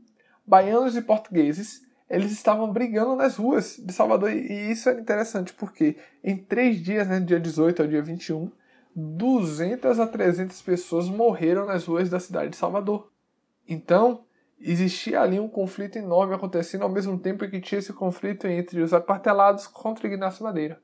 baianos 0.47 0.95
e 0.97 1.03
portugueses 1.03 1.85
eles 2.09 2.31
estavam 2.31 2.73
brigando 2.73 3.17
nas 3.17 3.37
ruas 3.37 3.77
de 3.77 3.93
Salvador. 3.93 4.31
E 4.31 4.71
isso 4.71 4.89
é 4.89 5.01
interessante 5.01 5.53
porque 5.53 5.97
em 6.23 6.37
três 6.37 6.81
dias, 6.81 7.09
né, 7.09 7.19
do 7.19 7.27
dia 7.27 7.41
18 7.41 7.83
ao 7.83 7.89
dia 7.89 8.03
21, 8.03 8.53
200 8.95 9.99
a 9.99 10.07
300 10.07 10.63
pessoas 10.63 11.09
morreram 11.09 11.67
nas 11.67 11.87
ruas 11.87 12.09
da 12.09 12.21
cidade 12.21 12.51
de 12.51 12.57
Salvador. 12.57 13.11
Então, 13.69 14.25
existia 14.61 15.21
ali 15.21 15.41
um 15.41 15.49
conflito 15.49 15.97
enorme 15.97 16.35
acontecendo 16.35 16.83
ao 16.83 16.89
mesmo 16.89 17.19
tempo 17.19 17.49
que 17.49 17.61
tinha 17.61 17.79
esse 17.79 17.93
conflito 17.93 18.47
entre 18.47 18.81
os 18.83 18.93
aquartelados 18.93 19.67
contra 19.67 20.07
Ignacio 20.07 20.45
Madeira. 20.45 20.81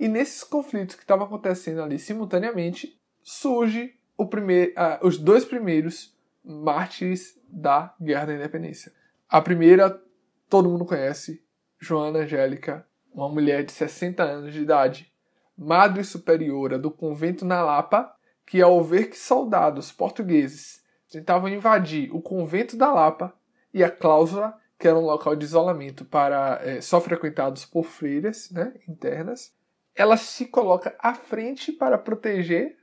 E 0.00 0.08
nesses 0.08 0.42
conflitos 0.42 0.96
que 0.96 1.02
estavam 1.02 1.26
acontecendo 1.26 1.82
ali 1.82 1.98
simultaneamente, 1.98 2.98
surge 3.22 3.94
uh, 4.18 5.06
os 5.06 5.18
dois 5.18 5.44
primeiros 5.44 6.16
mártires 6.44 7.38
da 7.48 7.94
Guerra 8.00 8.26
da 8.26 8.34
Independência. 8.34 8.92
A 9.28 9.40
primeira 9.40 10.02
todo 10.48 10.68
mundo 10.68 10.84
conhece 10.84 11.42
Joana 11.78 12.20
Angélica, 12.20 12.86
uma 13.12 13.28
mulher 13.28 13.64
de 13.64 13.72
60 13.72 14.22
anos 14.22 14.52
de 14.52 14.62
idade, 14.62 15.12
madre 15.56 16.02
superiora 16.02 16.78
do 16.78 16.90
convento 16.90 17.44
na 17.44 17.62
Lapa, 17.62 18.14
que, 18.46 18.60
ao 18.60 18.82
ver 18.82 19.08
que 19.08 19.18
soldados 19.18 19.92
portugueses 19.92 20.81
tentavam 21.12 21.48
invadir 21.50 22.10
o 22.14 22.22
convento 22.22 22.74
da 22.74 22.90
Lapa 22.90 23.34
e 23.72 23.84
a 23.84 23.90
cláusula, 23.90 24.58
que 24.78 24.88
era 24.88 24.98
um 24.98 25.04
local 25.04 25.36
de 25.36 25.44
isolamento 25.44 26.06
para 26.06 26.58
é, 26.62 26.80
só 26.80 27.00
frequentados 27.00 27.66
por 27.66 27.84
freiras 27.84 28.50
né, 28.50 28.72
internas, 28.88 29.54
ela 29.94 30.16
se 30.16 30.46
coloca 30.46 30.96
à 30.98 31.14
frente 31.14 31.70
para 31.70 31.98
proteger 31.98 32.78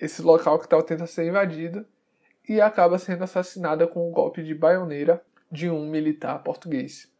esse 0.00 0.22
local 0.22 0.58
que 0.58 0.64
estava 0.64 0.82
tentando 0.82 1.06
ser 1.06 1.26
invadido 1.26 1.84
e 2.48 2.58
acaba 2.58 2.98
sendo 2.98 3.24
assassinada 3.24 3.86
com 3.86 4.08
um 4.08 4.12
golpe 4.12 4.42
de 4.42 4.54
baioneira 4.54 5.22
de 5.52 5.68
um 5.68 5.86
militar 5.86 6.42
português. 6.42 7.12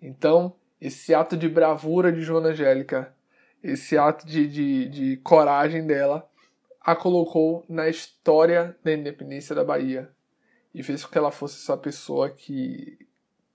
Então, 0.00 0.54
esse 0.80 1.12
ato 1.12 1.36
de 1.36 1.48
bravura 1.48 2.12
de 2.12 2.20
Joana 2.20 2.50
Angélica, 2.50 3.12
esse 3.62 3.98
ato 3.98 4.24
de, 4.24 4.46
de, 4.46 4.88
de 4.88 5.16
coragem 5.16 5.84
dela, 5.84 6.30
a 6.84 6.94
colocou 6.94 7.64
na 7.66 7.88
história 7.88 8.76
da 8.84 8.92
independência 8.92 9.54
da 9.54 9.64
Bahia 9.64 10.10
e 10.74 10.82
fez 10.82 11.02
com 11.02 11.10
que 11.10 11.16
ela 11.16 11.30
fosse 11.30 11.56
essa 11.56 11.76
pessoa 11.78 12.28
que 12.28 12.98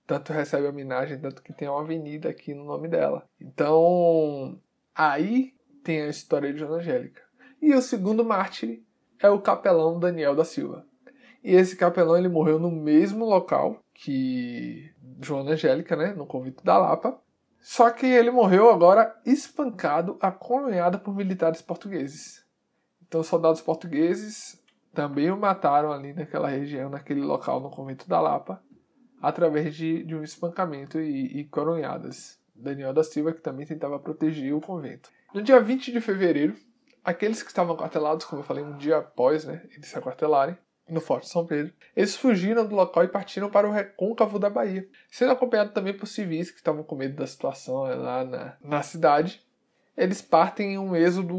tanto 0.04 0.32
recebe 0.32 0.66
homenagem, 0.66 1.20
tanto 1.20 1.40
que 1.40 1.52
tem 1.52 1.68
uma 1.68 1.80
avenida 1.80 2.28
aqui 2.28 2.52
no 2.52 2.64
nome 2.64 2.88
dela. 2.88 3.24
Então, 3.40 4.60
aí 4.92 5.54
tem 5.84 6.02
a 6.02 6.08
história 6.08 6.52
de 6.52 6.58
Joana 6.58 6.78
Angélica. 6.78 7.22
E 7.62 7.72
o 7.72 7.80
segundo 7.80 8.24
mártir 8.24 8.82
é 9.20 9.30
o 9.30 9.40
capelão 9.40 10.00
Daniel 10.00 10.34
da 10.34 10.44
Silva. 10.44 10.84
E 11.44 11.54
esse 11.54 11.76
capelão 11.76 12.18
ele 12.18 12.28
morreu 12.28 12.58
no 12.58 12.70
mesmo 12.70 13.24
local 13.24 13.78
que 13.94 14.92
Joana 15.22 15.52
Angélica, 15.52 15.94
né, 15.94 16.12
no 16.14 16.26
convento 16.26 16.64
da 16.64 16.76
Lapa. 16.76 17.20
Só 17.60 17.90
que 17.90 18.06
ele 18.06 18.30
morreu 18.32 18.70
agora 18.70 19.14
espancado, 19.24 20.18
acolonhado 20.20 20.98
por 20.98 21.14
militares 21.14 21.62
portugueses. 21.62 22.39
Então, 23.10 23.24
soldados 23.24 23.60
portugueses 23.60 24.62
também 24.94 25.32
o 25.32 25.36
mataram 25.36 25.90
ali 25.90 26.12
naquela 26.12 26.48
região, 26.48 26.88
naquele 26.88 27.20
local, 27.20 27.58
no 27.58 27.68
convento 27.68 28.08
da 28.08 28.20
Lapa, 28.20 28.62
através 29.20 29.74
de, 29.74 30.04
de 30.04 30.14
um 30.14 30.22
espancamento 30.22 31.00
e, 31.00 31.40
e 31.40 31.44
coronhadas. 31.44 32.38
Daniel 32.54 32.92
da 32.92 33.02
Silva, 33.02 33.32
que 33.32 33.40
também 33.40 33.66
tentava 33.66 33.98
proteger 33.98 34.54
o 34.54 34.60
convento. 34.60 35.10
No 35.34 35.42
dia 35.42 35.60
20 35.60 35.90
de 35.90 36.00
fevereiro, 36.00 36.54
aqueles 37.02 37.42
que 37.42 37.48
estavam 37.48 37.74
aquartelados, 37.74 38.24
como 38.24 38.42
eu 38.42 38.46
falei, 38.46 38.62
um 38.62 38.76
dia 38.76 38.98
após 38.98 39.44
né, 39.44 39.60
eles 39.72 39.88
se 39.88 39.98
aquartelarem, 39.98 40.56
no 40.88 41.00
Forte 41.00 41.28
São 41.28 41.44
Pedro, 41.44 41.74
eles 41.96 42.14
fugiram 42.14 42.64
do 42.64 42.76
local 42.76 43.02
e 43.02 43.08
partiram 43.08 43.50
para 43.50 43.68
o 43.68 43.72
recôncavo 43.72 44.38
da 44.38 44.48
Bahia, 44.48 44.88
sendo 45.10 45.32
acompanhados 45.32 45.74
também 45.74 45.96
por 45.96 46.06
civis 46.06 46.48
que 46.48 46.58
estavam 46.58 46.84
com 46.84 46.94
medo 46.94 47.16
da 47.16 47.26
situação 47.26 47.82
lá 47.82 48.24
na, 48.24 48.56
na 48.62 48.82
cidade. 48.82 49.44
Eles 50.00 50.22
partem 50.22 50.72
em 50.72 50.78
um 50.78 50.96
êxodo 50.96 51.36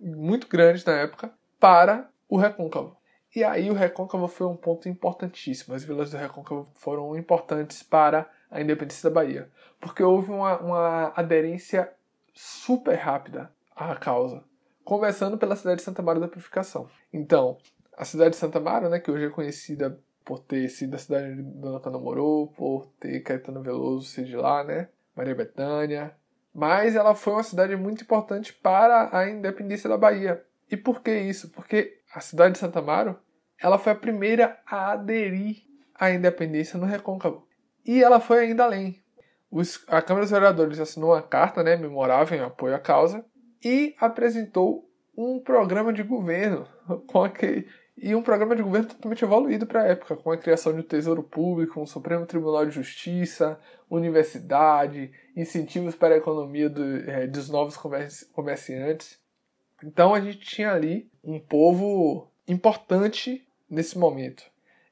muito 0.00 0.46
grande 0.46 0.86
na 0.86 0.92
época 0.92 1.28
para 1.58 2.08
o 2.28 2.36
recôncavo. 2.36 2.96
E 3.34 3.42
aí 3.42 3.68
o 3.68 3.74
recôncavo 3.74 4.28
foi 4.28 4.46
um 4.46 4.54
ponto 4.54 4.88
importantíssimo. 4.88 5.74
As 5.74 5.82
vilas 5.82 6.12
do 6.12 6.16
recôncavo 6.16 6.68
foram 6.74 7.16
importantes 7.16 7.82
para 7.82 8.30
a 8.48 8.60
independência 8.60 9.10
da 9.10 9.14
Bahia, 9.14 9.50
porque 9.80 10.04
houve 10.04 10.30
uma, 10.30 10.56
uma 10.60 11.12
aderência 11.16 11.92
super 12.32 12.94
rápida 12.94 13.50
à 13.74 13.96
causa, 13.96 14.44
começando 14.84 15.36
pela 15.36 15.56
cidade 15.56 15.78
de 15.78 15.82
Santa 15.82 16.00
Maria 16.00 16.20
da 16.20 16.28
Purificação. 16.28 16.88
Então, 17.12 17.58
a 17.96 18.04
cidade 18.04 18.30
de 18.30 18.36
Santa 18.36 18.60
Maria, 18.60 18.88
né, 18.88 19.00
que 19.00 19.10
hoje 19.10 19.26
é 19.26 19.30
conhecida 19.30 19.98
por 20.24 20.38
ter 20.38 20.68
sido 20.68 20.94
a 20.94 20.98
cidade 20.98 21.34
de 21.34 21.42
Dona 21.42 21.80
Cana 21.80 21.98
morou, 21.98 22.46
por 22.52 22.86
ter 23.00 23.18
Caetano 23.22 23.62
Veloso 23.62 24.06
sido 24.06 24.28
de 24.28 24.36
lá, 24.36 24.62
né, 24.62 24.90
Maria 25.16 25.34
Bethânia, 25.34 26.14
mas 26.56 26.96
ela 26.96 27.14
foi 27.14 27.34
uma 27.34 27.42
cidade 27.42 27.76
muito 27.76 28.00
importante 28.00 28.50
para 28.50 29.10
a 29.12 29.28
independência 29.28 29.90
da 29.90 29.98
Bahia. 29.98 30.42
E 30.70 30.74
por 30.74 31.02
que 31.02 31.14
isso? 31.14 31.50
Porque 31.50 31.98
a 32.14 32.18
cidade 32.18 32.54
de 32.54 32.60
Santa 32.60 32.78
Amaro, 32.78 33.18
ela 33.60 33.76
foi 33.78 33.92
a 33.92 33.96
primeira 33.96 34.58
a 34.66 34.92
aderir 34.92 35.64
à 35.94 36.10
independência 36.10 36.78
no 36.78 36.86
Recôncavo. 36.86 37.46
E 37.84 38.02
ela 38.02 38.20
foi 38.20 38.38
ainda 38.38 38.64
além. 38.64 39.04
Os, 39.50 39.84
a 39.86 40.00
Câmara 40.00 40.24
dos 40.24 40.30
Vereadores 40.30 40.80
assinou 40.80 41.10
uma 41.10 41.20
carta 41.20 41.62
né, 41.62 41.76
memorável 41.76 42.38
em 42.38 42.42
apoio 42.42 42.74
à 42.74 42.78
causa 42.78 43.22
e 43.62 43.94
apresentou 44.00 44.90
um 45.14 45.38
programa 45.38 45.92
de 45.92 46.02
governo 46.02 46.66
com 47.06 47.22
aquele, 47.22 47.68
e 47.96 48.14
um 48.14 48.22
programa 48.22 48.54
de 48.54 48.62
governo 48.62 48.88
totalmente 48.88 49.24
evoluído 49.24 49.66
para 49.66 49.82
a 49.82 49.86
época, 49.86 50.16
com 50.16 50.30
a 50.30 50.36
criação 50.36 50.72
de 50.72 50.80
um 50.80 50.82
Tesouro 50.82 51.22
Público, 51.22 51.80
um 51.80 51.86
Supremo 51.86 52.26
Tribunal 52.26 52.66
de 52.66 52.74
Justiça, 52.74 53.58
universidade, 53.88 55.10
incentivos 55.34 55.94
para 55.94 56.14
a 56.14 56.18
economia 56.18 56.68
do, 56.68 56.82
é, 57.10 57.26
dos 57.26 57.48
novos 57.48 57.76
comerciantes. 58.32 59.18
Então 59.82 60.14
a 60.14 60.20
gente 60.20 60.40
tinha 60.40 60.72
ali 60.72 61.10
um 61.24 61.40
povo 61.40 62.30
importante 62.46 63.46
nesse 63.68 63.98
momento. 63.98 64.44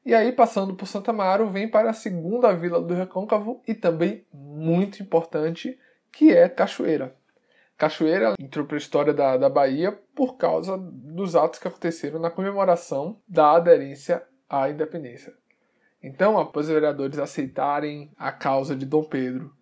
E 0.04 0.14
aí, 0.14 0.32
passando 0.32 0.74
por 0.74 0.86
Santa 0.86 1.12
Amaro, 1.12 1.48
vem 1.48 1.68
para 1.68 1.90
a 1.90 1.94
segunda 1.94 2.52
vila 2.54 2.80
do 2.80 2.92
Recôncavo 2.92 3.62
e 3.66 3.74
também 3.74 4.26
muito 4.32 5.02
importante, 5.02 5.78
que 6.12 6.30
é 6.30 6.46
Cachoeira. 6.48 7.16
Cachoeira 7.76 8.34
entrou 8.38 8.64
para 8.64 8.76
a 8.76 8.78
história 8.78 9.12
da, 9.12 9.36
da 9.36 9.48
Bahia 9.48 9.92
por 10.14 10.36
causa 10.36 10.78
dos 10.78 11.34
atos 11.34 11.58
que 11.58 11.66
aconteceram 11.66 12.20
na 12.20 12.30
comemoração 12.30 13.20
da 13.28 13.52
aderência 13.52 14.22
à 14.48 14.68
independência. 14.70 15.34
Então, 16.02 16.38
após 16.38 16.66
os 16.66 16.72
vereadores 16.72 17.18
aceitarem 17.18 18.12
a 18.16 18.30
causa 18.30 18.76
de 18.76 18.86
Dom 18.86 19.02
Pedro 19.02 19.52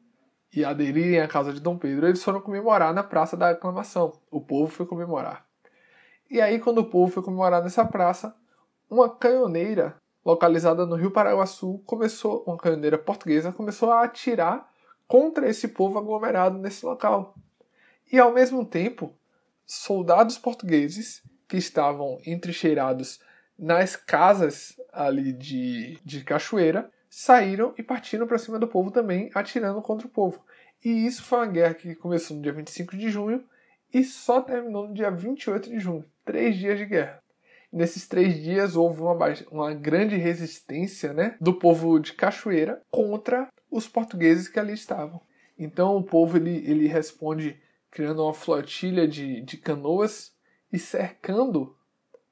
e 0.55 0.65
aderirem 0.65 1.21
à 1.21 1.29
causa 1.29 1.53
de 1.53 1.61
Dom 1.61 1.79
Pedro, 1.79 2.07
eles 2.07 2.23
foram 2.23 2.41
comemorar 2.41 2.93
na 2.93 3.03
Praça 3.03 3.37
da 3.37 3.51
Aclamação. 3.51 4.13
O 4.31 4.41
povo 4.41 4.71
foi 4.71 4.85
comemorar. 4.85 5.47
E 6.31 6.41
aí, 6.41 6.59
quando 6.59 6.79
o 6.79 6.91
povo 6.91 7.13
foi 7.13 7.23
comemorar 7.23 7.63
nessa 7.63 7.85
praça, 7.85 8.35
uma 8.91 9.09
canhoneira 9.09 9.97
localizada 10.25 10.85
no 10.85 10.97
Rio 10.97 11.11
Paraguaçu 11.11 11.83
começou, 11.87 12.45
uma 12.47 12.59
canhoneira 12.59 12.99
portuguesa, 12.99 13.53
começou 13.53 13.91
a 13.91 14.03
atirar 14.03 14.69
contra 15.07 15.49
esse 15.49 15.69
povo 15.69 15.99
aglomerado 15.99 16.59
nesse 16.59 16.85
local. 16.85 17.35
E 18.13 18.19
ao 18.19 18.31
mesmo 18.31 18.63
tempo, 18.63 19.17
soldados 19.65 20.37
portugueses 20.37 21.23
que 21.49 21.57
estavam 21.57 22.21
entrincheirados 22.27 23.19
nas 23.59 23.97
casas 23.97 24.79
ali 24.93 25.33
de, 25.33 25.99
de 26.05 26.23
Cachoeira 26.23 26.91
saíram 27.09 27.75
e 27.79 27.83
partiram 27.83 28.27
para 28.27 28.39
cima 28.39 28.59
do 28.59 28.69
povo 28.69 28.91
também, 28.91 29.31
atirando 29.35 29.81
contra 29.81 30.07
o 30.07 30.11
povo. 30.11 30.45
E 30.85 31.07
isso 31.07 31.23
foi 31.23 31.39
uma 31.39 31.47
guerra 31.47 31.75
que 31.75 31.95
começou 31.95 32.37
no 32.37 32.43
dia 32.43 32.53
25 32.53 32.97
de 32.97 33.09
junho 33.09 33.45
e 33.93 34.05
só 34.05 34.43
terminou 34.43 34.89
no 34.89 34.95
dia 34.95 35.11
28 35.11 35.71
de 35.71 35.79
junho. 35.79 36.05
Três 36.25 36.57
dias 36.57 36.79
de 36.79 36.85
guerra. 36.85 37.23
Nesses 37.73 38.07
três 38.07 38.43
dias 38.43 38.77
houve 38.77 39.01
uma, 39.01 39.17
uma 39.51 39.75
grande 39.75 40.17
resistência 40.17 41.15
né, 41.15 41.37
do 41.41 41.55
povo 41.55 41.99
de 41.99 42.13
Cachoeira 42.13 42.83
contra 42.91 43.49
os 43.71 43.89
portugueses 43.89 44.49
que 44.49 44.59
ali 44.59 44.75
estavam. 44.75 45.21
Então 45.59 45.97
o 45.97 46.03
povo 46.03 46.37
ele, 46.37 46.63
ele 46.71 46.87
responde 46.87 47.59
criando 47.93 48.25
uma 48.25 48.35
flotilha 48.35 49.07
de, 49.07 49.43
de 49.43 49.59
canoas 49.59 50.35
e 50.73 50.79
cercando 50.79 51.77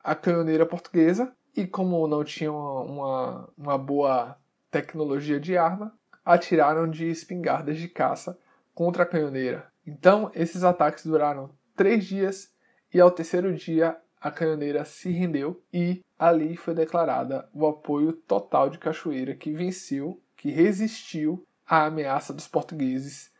a 0.02 0.14
canhoneira 0.14 0.66
portuguesa. 0.66 1.32
E 1.54 1.66
como 1.66 2.08
não 2.08 2.24
tinham 2.24 2.56
uma, 2.56 2.80
uma, 2.82 3.52
uma 3.56 3.78
boa 3.78 4.36
tecnologia 4.70 5.38
de 5.38 5.56
arma, 5.56 5.94
atiraram 6.24 6.88
de 6.88 7.08
espingardas 7.08 7.76
de 7.76 7.88
caça 7.88 8.38
contra 8.74 9.02
a 9.02 9.06
canhoneira. 9.06 9.70
Então, 9.86 10.30
esses 10.34 10.64
ataques 10.64 11.04
duraram 11.04 11.50
três 11.76 12.06
dias 12.06 12.52
e 12.92 13.00
ao 13.00 13.10
terceiro 13.10 13.54
dia 13.54 13.96
a 14.20 14.30
canhoneira 14.30 14.84
se 14.84 15.10
rendeu 15.10 15.62
e 15.72 16.02
ali 16.18 16.56
foi 16.56 16.74
declarada 16.74 17.48
o 17.52 17.66
apoio 17.66 18.12
total 18.12 18.70
de 18.70 18.78
Cachoeira, 18.78 19.34
que 19.34 19.52
venceu, 19.52 20.20
que 20.36 20.50
resistiu 20.50 21.46
à 21.66 21.86
ameaça 21.86 22.32
dos 22.32 22.46
portugueses 22.46 23.30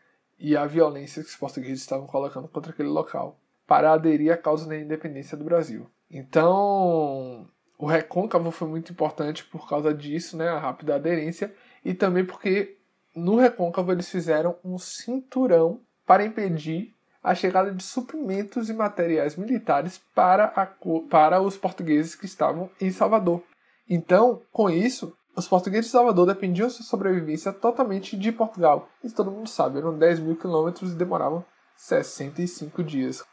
e 0.41 0.57
a 0.57 0.65
violência 0.65 1.21
que 1.21 1.29
os 1.29 1.35
portugueses 1.35 1.81
estavam 1.81 2.07
colocando 2.07 2.47
contra 2.47 2.71
aquele 2.71 2.89
local 2.89 3.39
para 3.67 3.93
aderir 3.93 4.33
à 4.33 4.37
causa 4.37 4.67
da 4.67 4.75
independência 4.75 5.37
do 5.37 5.45
Brasil. 5.45 5.87
Então, 6.09 7.47
o 7.77 7.85
recôncavo 7.85 8.49
foi 8.51 8.67
muito 8.67 8.91
importante 8.91 9.45
por 9.45 9.69
causa 9.69 9.93
disso, 9.93 10.35
né, 10.35 10.49
a 10.49 10.57
rápida 10.57 10.95
aderência, 10.95 11.53
e 11.85 11.93
também 11.93 12.25
porque 12.25 12.77
no 13.15 13.37
recôncavo 13.37 13.91
eles 13.91 14.09
fizeram 14.09 14.57
um 14.65 14.77
cinturão 14.77 15.79
para 16.05 16.25
impedir 16.25 16.93
a 17.23 17.35
chegada 17.35 17.71
de 17.71 17.83
suprimentos 17.83 18.67
e 18.67 18.73
materiais 18.73 19.35
militares 19.35 20.01
para, 20.15 20.45
a, 20.45 20.65
para 21.07 21.39
os 21.39 21.55
portugueses 21.55 22.15
que 22.15 22.25
estavam 22.25 22.69
em 22.81 22.89
Salvador. 22.89 23.43
Então, 23.87 24.41
com 24.51 24.69
isso, 24.69 25.15
os 25.35 25.47
portugueses 25.47 25.85
de 25.85 25.91
Salvador 25.91 26.27
dependiam 26.27 26.69
sua 26.69 26.85
sobrevivência 26.85 27.53
totalmente 27.53 28.17
de 28.17 28.31
Portugal. 28.31 28.89
E 29.03 29.09
todo 29.09 29.31
mundo 29.31 29.47
sabe, 29.47 29.77
eram 29.77 29.97
10 29.97 30.19
mil 30.19 30.35
quilômetros 30.35 30.91
e 30.91 30.95
demoravam 30.95 31.45
65 31.75 32.83
dias. 32.83 33.23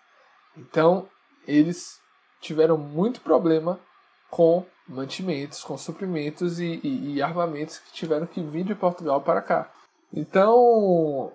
Então, 0.57 1.09
eles 1.47 2.01
tiveram 2.41 2.79
muito 2.79 3.21
problema 3.21 3.81
com 4.31 4.65
mantimentos, 4.87 5.63
com 5.65 5.77
suprimentos 5.77 6.61
e, 6.61 6.81
e, 6.83 7.15
e 7.15 7.23
armamentos 7.23 7.79
que 7.79 7.93
tiveram 7.93 8.27
que 8.27 8.43
vir 8.43 8.65
de 8.65 8.75
Portugal 8.75 9.21
para 9.21 9.43
cá. 9.43 9.71
Então, 10.13 11.33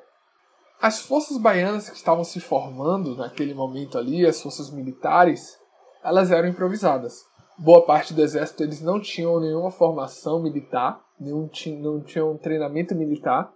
as 0.82 1.02
forças 1.02 1.38
baianas 1.38 1.90
que 1.90 1.96
estavam 1.96 2.24
se 2.24 2.40
formando 2.40 3.16
naquele 3.16 3.54
momento 3.54 3.98
ali, 3.98 4.26
as 4.26 4.42
forças 4.42 4.72
militares, 4.72 5.58
elas 6.04 6.32
eram 6.32 6.48
improvisadas. 6.48 7.26
Boa 7.58 7.86
parte 7.86 8.14
do 8.14 8.22
exército 8.22 8.64
eles 8.64 8.82
não 8.82 9.00
tinham 9.00 9.40
nenhuma 9.40 9.70
formação 9.70 10.42
militar, 10.42 11.04
tinham, 11.52 11.80
não 11.80 12.02
tinham 12.02 12.38
treinamento 12.38 12.96
militar, 12.96 13.54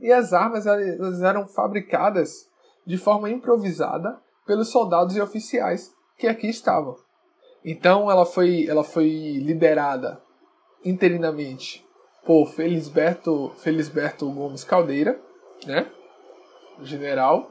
e 0.00 0.12
as 0.12 0.32
armas 0.32 0.66
elas 0.66 1.20
eram 1.20 1.46
fabricadas 1.46 2.48
de 2.86 2.96
forma 2.96 3.28
improvisada 3.28 4.18
pelos 4.46 4.68
soldados 4.68 5.16
e 5.16 5.20
oficiais 5.20 5.92
que 6.16 6.26
aqui 6.26 6.48
estavam. 6.48 6.96
Então 7.64 8.10
ela 8.10 8.24
foi, 8.24 8.66
ela 8.68 8.82
foi 8.82 9.08
liderada 9.38 10.20
interinamente 10.84 11.84
por 12.24 12.46
Felisberto, 12.46 13.52
Felisberto 13.56 14.30
Gomes 14.30 14.64
Caldeira, 14.64 15.20
né? 15.66 15.90
General. 16.80 17.50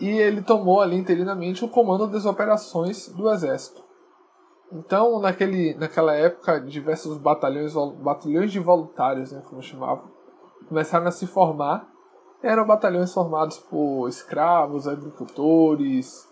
E 0.00 0.08
ele 0.08 0.42
tomou 0.42 0.80
ali 0.80 0.96
interinamente 0.96 1.64
o 1.64 1.68
comando 1.68 2.06
das 2.06 2.24
operações 2.24 3.08
do 3.08 3.30
exército. 3.30 3.87
Então, 4.70 5.18
naquele, 5.18 5.74
naquela 5.74 6.14
época, 6.14 6.60
diversos 6.60 7.16
batalhões, 7.16 7.74
batalhões 8.02 8.52
de 8.52 8.58
voluntários, 8.58 9.32
né, 9.32 9.42
como 9.48 9.62
chamavam, 9.62 10.04
começaram 10.68 11.06
a 11.06 11.10
se 11.10 11.26
formar. 11.26 11.88
Eram 12.42 12.66
batalhões 12.66 13.12
formados 13.12 13.58
por 13.58 14.08
escravos, 14.08 14.86
agricultores, 14.86 16.28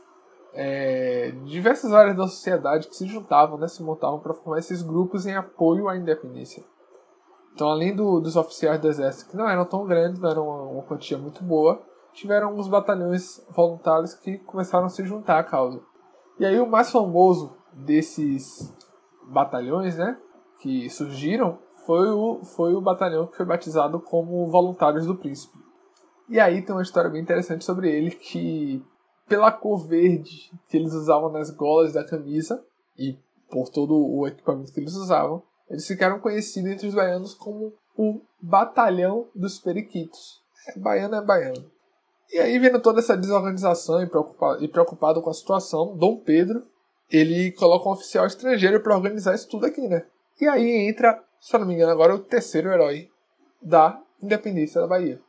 é, 0.52 1.32
diversas 1.44 1.92
áreas 1.92 2.16
da 2.16 2.28
sociedade 2.28 2.88
que 2.88 2.94
se 2.94 3.06
juntavam, 3.06 3.58
né, 3.58 3.68
se 3.68 3.82
montavam 3.82 4.20
para 4.20 4.34
formar 4.34 4.58
esses 4.58 4.82
grupos 4.82 5.26
em 5.26 5.34
apoio 5.34 5.88
à 5.88 5.96
independência. 5.96 6.62
Então, 7.54 7.68
além 7.68 7.96
do, 7.96 8.20
dos 8.20 8.36
oficiais 8.36 8.78
do 8.78 8.86
exército, 8.86 9.30
que 9.30 9.36
não 9.36 9.48
eram 9.48 9.64
tão 9.64 9.86
grandes, 9.86 10.20
não 10.20 10.30
eram 10.30 10.46
uma, 10.46 10.62
uma 10.72 10.82
quantia 10.82 11.16
muito 11.16 11.42
boa, 11.42 11.82
tiveram 12.12 12.48
alguns 12.48 12.68
batalhões 12.68 13.42
voluntários 13.50 14.12
que 14.14 14.38
começaram 14.38 14.86
a 14.86 14.90
se 14.90 15.02
juntar 15.04 15.38
à 15.38 15.44
causa. 15.44 15.80
E 16.38 16.44
aí 16.44 16.60
o 16.60 16.66
mais 16.66 16.90
famoso 16.90 17.55
desses 17.76 18.72
batalhões, 19.28 19.96
né, 19.96 20.16
que 20.60 20.88
surgiram, 20.88 21.58
foi 21.84 22.08
o, 22.08 22.44
foi 22.44 22.74
o 22.74 22.80
batalhão 22.80 23.26
que 23.26 23.36
foi 23.36 23.46
batizado 23.46 24.00
como 24.00 24.50
Voluntários 24.50 25.06
do 25.06 25.16
Príncipe. 25.16 25.56
E 26.28 26.40
aí 26.40 26.62
tem 26.62 26.74
uma 26.74 26.82
história 26.82 27.10
bem 27.10 27.22
interessante 27.22 27.64
sobre 27.64 27.90
ele 27.90 28.10
que 28.10 28.84
pela 29.28 29.52
cor 29.52 29.86
verde 29.86 30.50
que 30.68 30.76
eles 30.76 30.92
usavam 30.92 31.30
nas 31.30 31.50
golas 31.50 31.92
da 31.92 32.04
camisa 32.04 32.64
e 32.98 33.16
por 33.50 33.68
todo 33.68 33.94
o 33.94 34.26
equipamento 34.26 34.72
que 34.72 34.80
eles 34.80 34.94
usavam, 34.94 35.42
eles 35.68 35.86
ficaram 35.86 36.18
conhecidos 36.18 36.70
entre 36.70 36.88
os 36.88 36.94
baianos 36.94 37.34
como 37.34 37.72
o 37.96 38.20
Batalhão 38.40 39.28
dos 39.34 39.58
Periquitos. 39.58 40.42
É, 40.68 40.78
baiano 40.78 41.14
é 41.14 41.24
baiano. 41.24 41.70
E 42.32 42.38
aí, 42.38 42.58
vendo 42.58 42.80
toda 42.80 42.98
essa 42.98 43.16
desorganização 43.16 44.02
e 44.02 44.10
e 44.60 44.68
preocupado 44.68 45.22
com 45.22 45.30
a 45.30 45.34
situação, 45.34 45.96
Dom 45.96 46.18
Pedro 46.18 46.66
ele 47.10 47.52
coloca 47.52 47.88
um 47.88 47.92
oficial 47.92 48.26
estrangeiro 48.26 48.80
para 48.82 48.94
organizar 48.94 49.34
isso 49.34 49.48
tudo 49.48 49.66
aqui, 49.66 49.86
né? 49.88 50.06
E 50.40 50.48
aí 50.48 50.88
entra, 50.88 51.22
se 51.40 51.54
eu 51.54 51.60
não 51.60 51.66
me 51.66 51.74
engano, 51.74 51.92
agora 51.92 52.14
o 52.14 52.18
terceiro 52.18 52.70
herói 52.70 53.08
da 53.62 54.00
independência 54.22 54.80
da 54.80 54.86
Bahia. 54.86 55.20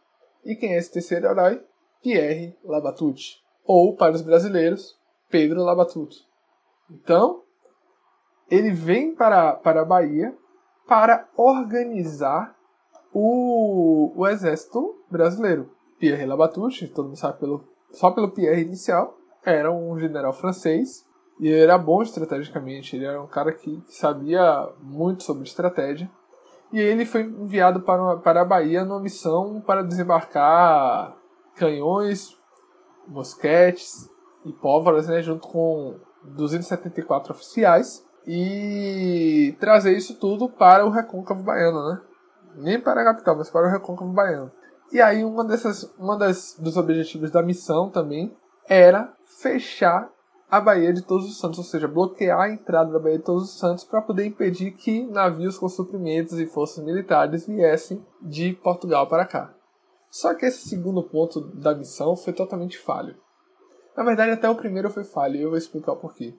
E 0.43 0.55
quem 0.55 0.73
é 0.73 0.77
esse 0.77 0.91
terceiro 0.91 1.27
herói? 1.27 1.61
Pierre 2.01 2.55
Labatute. 2.63 3.37
Ou, 3.65 3.95
para 3.95 4.13
os 4.13 4.21
brasileiros, 4.21 4.97
Pedro 5.29 5.63
Labatute. 5.63 6.25
Então, 6.89 7.43
ele 8.49 8.71
vem 8.71 9.13
para, 9.13 9.53
para 9.53 9.81
a 9.81 9.85
Bahia 9.85 10.35
para 10.87 11.27
organizar 11.35 12.55
o, 13.13 14.13
o 14.15 14.27
exército 14.27 15.03
brasileiro. 15.09 15.69
Pierre 15.99 16.25
Labatute, 16.25 16.87
todo 16.87 17.07
mundo 17.07 17.17
sabe 17.17 17.39
pelo, 17.39 17.67
só 17.91 18.11
pelo 18.11 18.31
Pierre 18.31 18.61
inicial, 18.61 19.17
era 19.43 19.71
um 19.71 19.97
general 19.99 20.33
francês 20.33 21.06
e 21.39 21.47
ele 21.47 21.61
era 21.61 21.77
bom 21.77 22.01
estrategicamente, 22.01 22.95
ele 22.95 23.05
era 23.05 23.21
um 23.21 23.27
cara 23.27 23.51
que 23.51 23.81
sabia 23.87 24.69
muito 24.81 25.23
sobre 25.23 25.43
estratégia. 25.43 26.09
E 26.71 26.79
ele 26.79 27.05
foi 27.05 27.21
enviado 27.21 27.81
para, 27.81 28.01
uma, 28.01 28.17
para 28.17 28.41
a 28.41 28.45
Bahia 28.45 28.83
numa 28.83 28.99
missão 28.99 29.61
para 29.61 29.83
desembarcar 29.83 31.15
canhões, 31.55 32.37
mosquetes 33.07 34.09
e 34.45 34.51
pólvoras, 34.51 35.07
né, 35.07 35.21
junto 35.21 35.47
com 35.47 35.95
274 36.23 37.33
oficiais 37.33 38.05
e 38.25 39.55
trazer 39.59 39.95
isso 39.95 40.15
tudo 40.15 40.49
para 40.49 40.85
o 40.85 40.89
recôncavo 40.89 41.43
baiano, 41.43 41.89
né? 41.89 42.01
Nem 42.55 42.79
para 42.79 43.01
a 43.01 43.05
capital, 43.05 43.37
mas 43.37 43.49
para 43.49 43.67
o 43.67 43.71
recôncavo 43.71 44.11
baiano. 44.11 44.51
E 44.91 44.99
aí 44.99 45.23
uma 45.23 45.45
dessas, 45.45 45.83
uma 45.97 46.17
das 46.17 46.57
dos 46.59 46.75
objetivos 46.75 47.31
da 47.31 47.41
missão 47.41 47.89
também 47.89 48.35
era 48.67 49.13
fechar 49.25 50.09
a 50.49 50.61
Baía 50.61 50.93
de 50.93 51.01
Todos 51.01 51.25
os 51.25 51.39
Santos, 51.39 51.59
ou 51.59 51.65
seja, 51.65 51.87
bloquear 51.87 52.39
a 52.39 52.49
entrada 52.49 52.91
da 52.91 52.99
Baía 52.99 53.17
de 53.17 53.23
Todos 53.23 53.43
os 53.43 53.59
Santos 53.59 53.83
para 53.83 54.01
poder 54.01 54.25
impedir 54.25 54.71
que 54.71 55.05
navios 55.05 55.57
com 55.57 55.67
suprimentos 55.67 56.39
e 56.39 56.47
forças 56.47 56.83
militares 56.83 57.45
viessem 57.45 58.05
de 58.21 58.53
Portugal 58.53 59.07
para 59.07 59.25
cá. 59.25 59.53
Só 60.09 60.33
que 60.33 60.45
esse 60.45 60.69
segundo 60.69 61.03
ponto 61.03 61.41
da 61.41 61.75
missão 61.75 62.15
foi 62.15 62.31
totalmente 62.31 62.77
falho. 62.77 63.15
Na 63.95 64.03
verdade, 64.03 64.31
até 64.31 64.49
o 64.49 64.55
primeiro 64.55 64.89
foi 64.89 65.03
falho, 65.03 65.35
e 65.35 65.41
eu 65.41 65.49
vou 65.49 65.57
explicar 65.57 65.91
o 65.91 65.97
porquê. 65.97 66.33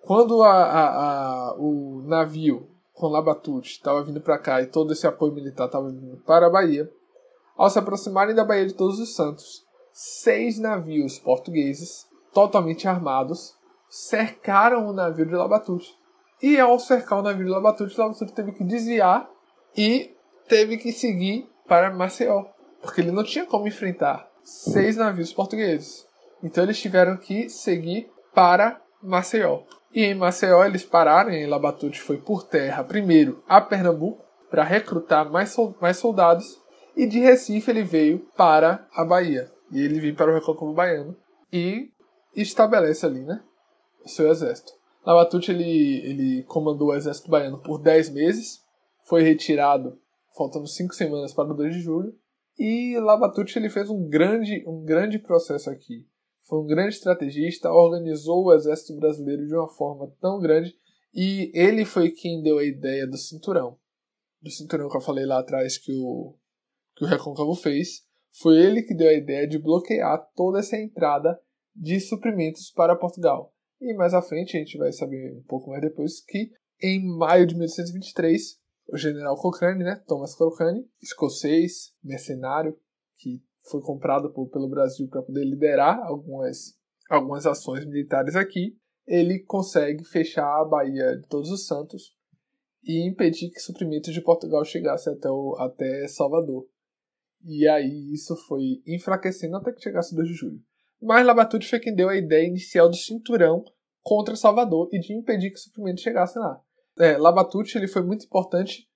Quando 0.00 0.42
a, 0.42 0.50
a, 0.50 1.50
a, 1.50 1.54
o 1.56 2.02
navio 2.04 2.68
com 2.92 3.06
Labatute 3.06 3.70
estava 3.70 4.02
vindo 4.02 4.20
para 4.20 4.38
cá 4.38 4.60
e 4.60 4.66
todo 4.66 4.92
esse 4.92 5.06
apoio 5.06 5.32
militar 5.32 5.66
estava 5.66 5.88
vindo 5.88 6.16
para 6.26 6.46
a 6.46 6.50
Bahia, 6.50 6.90
ao 7.56 7.70
se 7.70 7.78
aproximarem 7.78 8.34
da 8.34 8.44
Baía 8.44 8.66
de 8.66 8.74
Todos 8.74 8.98
os 8.98 9.14
Santos, 9.14 9.64
seis 9.92 10.58
navios 10.58 11.18
portugueses 11.20 12.10
totalmente 12.32 12.88
armados, 12.88 13.54
cercaram 13.88 14.88
o 14.88 14.92
navio 14.92 15.26
de 15.26 15.34
Labatute. 15.34 15.94
E 16.42 16.58
ao 16.58 16.78
cercar 16.78 17.20
o 17.20 17.22
navio 17.22 17.44
de 17.44 17.50
Labatute, 17.50 17.98
Labatute 17.98 18.32
teve 18.32 18.52
que 18.52 18.64
desviar 18.64 19.28
e 19.76 20.14
teve 20.48 20.76
que 20.76 20.92
seguir 20.92 21.48
para 21.68 21.92
Maceió, 21.92 22.46
porque 22.80 23.00
ele 23.00 23.12
não 23.12 23.22
tinha 23.22 23.46
como 23.46 23.68
enfrentar 23.68 24.28
seis 24.42 24.96
navios 24.96 25.32
portugueses. 25.32 26.06
Então 26.42 26.64
eles 26.64 26.80
tiveram 26.80 27.16
que 27.16 27.48
seguir 27.48 28.10
para 28.34 28.80
Maceió. 29.02 29.62
E 29.94 30.04
em 30.04 30.14
Maceió 30.14 30.64
eles 30.64 30.84
pararam, 30.84 31.30
e 31.30 31.46
Labatute 31.46 32.00
foi 32.00 32.16
por 32.16 32.42
terra 32.44 32.82
primeiro 32.82 33.42
a 33.48 33.60
Pernambuco 33.60 34.24
para 34.50 34.64
recrutar 34.64 35.30
mais, 35.30 35.54
mais 35.80 35.98
soldados, 35.98 36.60
e 36.96 37.06
de 37.06 37.20
Recife 37.20 37.70
ele 37.70 37.82
veio 37.82 38.26
para 38.36 38.86
a 38.94 39.04
Bahia. 39.04 39.50
E 39.70 39.80
ele 39.80 40.00
veio 40.00 40.14
para 40.14 40.30
o 40.30 40.34
Recôncavo 40.34 40.74
Baiano 40.74 41.16
e 41.52 41.91
e 42.34 42.42
estabelece 42.42 43.04
ali, 43.04 43.24
né, 43.24 43.42
seu 44.06 44.30
exército. 44.30 44.72
Labatute 45.04 45.50
ele, 45.50 45.98
ele 46.04 46.42
comandou 46.44 46.88
o 46.88 46.94
exército 46.94 47.28
baiano 47.28 47.60
por 47.60 47.80
10 47.80 48.10
meses, 48.10 48.62
foi 49.04 49.22
retirado 49.22 49.98
faltando 50.36 50.66
5 50.66 50.94
semanas 50.94 51.34
para 51.34 51.50
o 51.50 51.56
2 51.56 51.74
de 51.74 51.80
julho, 51.80 52.14
e 52.58 52.98
Labatute 52.98 53.58
ele 53.58 53.68
fez 53.68 53.90
um 53.90 54.08
grande, 54.08 54.64
um 54.66 54.84
grande 54.84 55.18
processo 55.18 55.70
aqui. 55.70 56.06
Foi 56.48 56.60
um 56.60 56.66
grande 56.66 56.94
estrategista, 56.94 57.70
organizou 57.70 58.44
o 58.44 58.54
exército 58.54 58.94
brasileiro 58.96 59.46
de 59.46 59.54
uma 59.54 59.68
forma 59.68 60.12
tão 60.20 60.38
grande, 60.38 60.74
e 61.14 61.50
ele 61.54 61.84
foi 61.84 62.10
quem 62.10 62.42
deu 62.42 62.58
a 62.58 62.64
ideia 62.64 63.06
do 63.06 63.16
cinturão. 63.16 63.78
Do 64.40 64.50
cinturão 64.50 64.88
que 64.88 64.96
eu 64.96 65.00
falei 65.00 65.26
lá 65.26 65.40
atrás 65.40 65.78
que 65.78 65.92
o, 65.92 66.34
que 66.96 67.04
o 67.04 67.08
Recôncavo 67.08 67.54
fez. 67.54 68.02
Foi 68.40 68.56
ele 68.56 68.82
que 68.82 68.94
deu 68.94 69.08
a 69.08 69.12
ideia 69.12 69.46
de 69.46 69.58
bloquear 69.58 70.26
toda 70.34 70.60
essa 70.60 70.76
entrada 70.76 71.38
de 71.74 72.00
suprimentos 72.00 72.70
para 72.70 72.96
Portugal. 72.96 73.52
E 73.80 73.94
mais 73.94 74.14
à 74.14 74.22
frente 74.22 74.56
a 74.56 74.60
gente 74.60 74.78
vai 74.78 74.92
saber 74.92 75.34
um 75.36 75.42
pouco 75.42 75.70
mais 75.70 75.82
depois 75.82 76.20
que 76.24 76.50
em 76.80 77.04
maio 77.16 77.46
de 77.46 77.54
1823 77.54 78.60
o 78.88 78.96
general 78.96 79.36
Cochrane, 79.36 79.82
né, 79.82 80.02
Thomas 80.06 80.34
Cochrane, 80.34 80.86
escocês, 81.00 81.94
mercenário, 82.02 82.76
que 83.18 83.42
foi 83.70 83.80
comprado 83.80 84.32
por, 84.32 84.48
pelo 84.50 84.68
Brasil 84.68 85.08
para 85.08 85.22
poder 85.22 85.44
liderar 85.44 85.98
algumas, 86.04 86.76
algumas 87.08 87.46
ações 87.46 87.84
militares 87.86 88.36
aqui, 88.36 88.76
ele 89.06 89.40
consegue 89.40 90.04
fechar 90.04 90.60
a 90.60 90.64
Baía 90.64 91.16
de 91.16 91.26
Todos 91.28 91.50
os 91.50 91.66
Santos 91.66 92.16
e 92.84 93.06
impedir 93.08 93.50
que 93.50 93.60
suprimentos 93.60 94.12
de 94.12 94.20
Portugal 94.20 94.64
chegassem 94.64 95.12
até, 95.12 95.30
o, 95.30 95.56
até 95.58 96.06
Salvador. 96.08 96.66
E 97.44 97.66
aí 97.68 98.12
isso 98.12 98.36
foi 98.48 98.82
enfraquecendo 98.86 99.56
até 99.56 99.72
que 99.72 99.80
chegasse 99.80 100.12
o 100.12 100.16
2 100.16 100.28
de 100.28 100.34
julho 100.34 100.62
mas 101.02 101.26
Labatute 101.26 101.68
foi 101.68 101.80
quem 101.80 101.94
deu 101.94 102.08
a 102.08 102.16
ideia 102.16 102.46
inicial 102.46 102.88
do 102.88 102.96
cinturão 102.96 103.64
contra 104.02 104.36
Salvador 104.36 104.88
e 104.92 104.98
de 104.98 105.12
impedir 105.12 105.50
que 105.50 105.58
suprimentos 105.58 106.02
chegassem 106.02 106.40
lá. 106.40 106.60
É, 106.98 107.16
ele 107.76 107.88
foi 107.88 108.02
muito 108.02 108.26
importante 108.26 108.88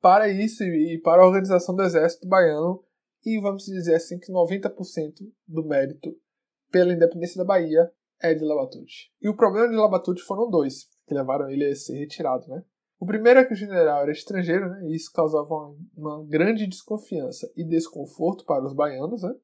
para 0.00 0.28
isso 0.28 0.64
e 0.64 1.00
para 1.02 1.22
a 1.22 1.26
organização 1.26 1.74
do 1.74 1.82
exército 1.82 2.26
baiano 2.26 2.82
e 3.24 3.38
vamos 3.40 3.64
dizer 3.64 3.94
assim 3.94 4.18
que 4.18 4.32
90% 4.32 4.72
do 5.46 5.64
mérito 5.64 6.16
pela 6.70 6.92
independência 6.92 7.38
da 7.38 7.44
Bahia 7.44 7.90
é 8.22 8.34
de 8.34 8.44
Labatute. 8.44 9.12
E 9.20 9.28
o 9.28 9.36
problema 9.36 9.68
de 9.68 9.76
Labatute 9.76 10.22
foram 10.22 10.48
dois 10.48 10.88
que 11.06 11.14
levaram 11.14 11.50
ele 11.50 11.64
a 11.64 11.74
ser 11.74 11.98
retirado, 11.98 12.46
né? 12.48 12.62
O 12.98 13.06
primeiro 13.06 13.40
é 13.40 13.44
que 13.44 13.54
o 13.54 13.56
general 13.56 14.02
era 14.02 14.12
estrangeiro, 14.12 14.68
né? 14.68 14.86
E 14.86 14.94
isso 14.94 15.10
causava 15.12 15.74
uma 15.96 16.24
grande 16.26 16.66
desconfiança 16.66 17.50
e 17.56 17.64
desconforto 17.64 18.44
para 18.44 18.64
os 18.64 18.74
baianos, 18.74 19.22
né? 19.22 19.34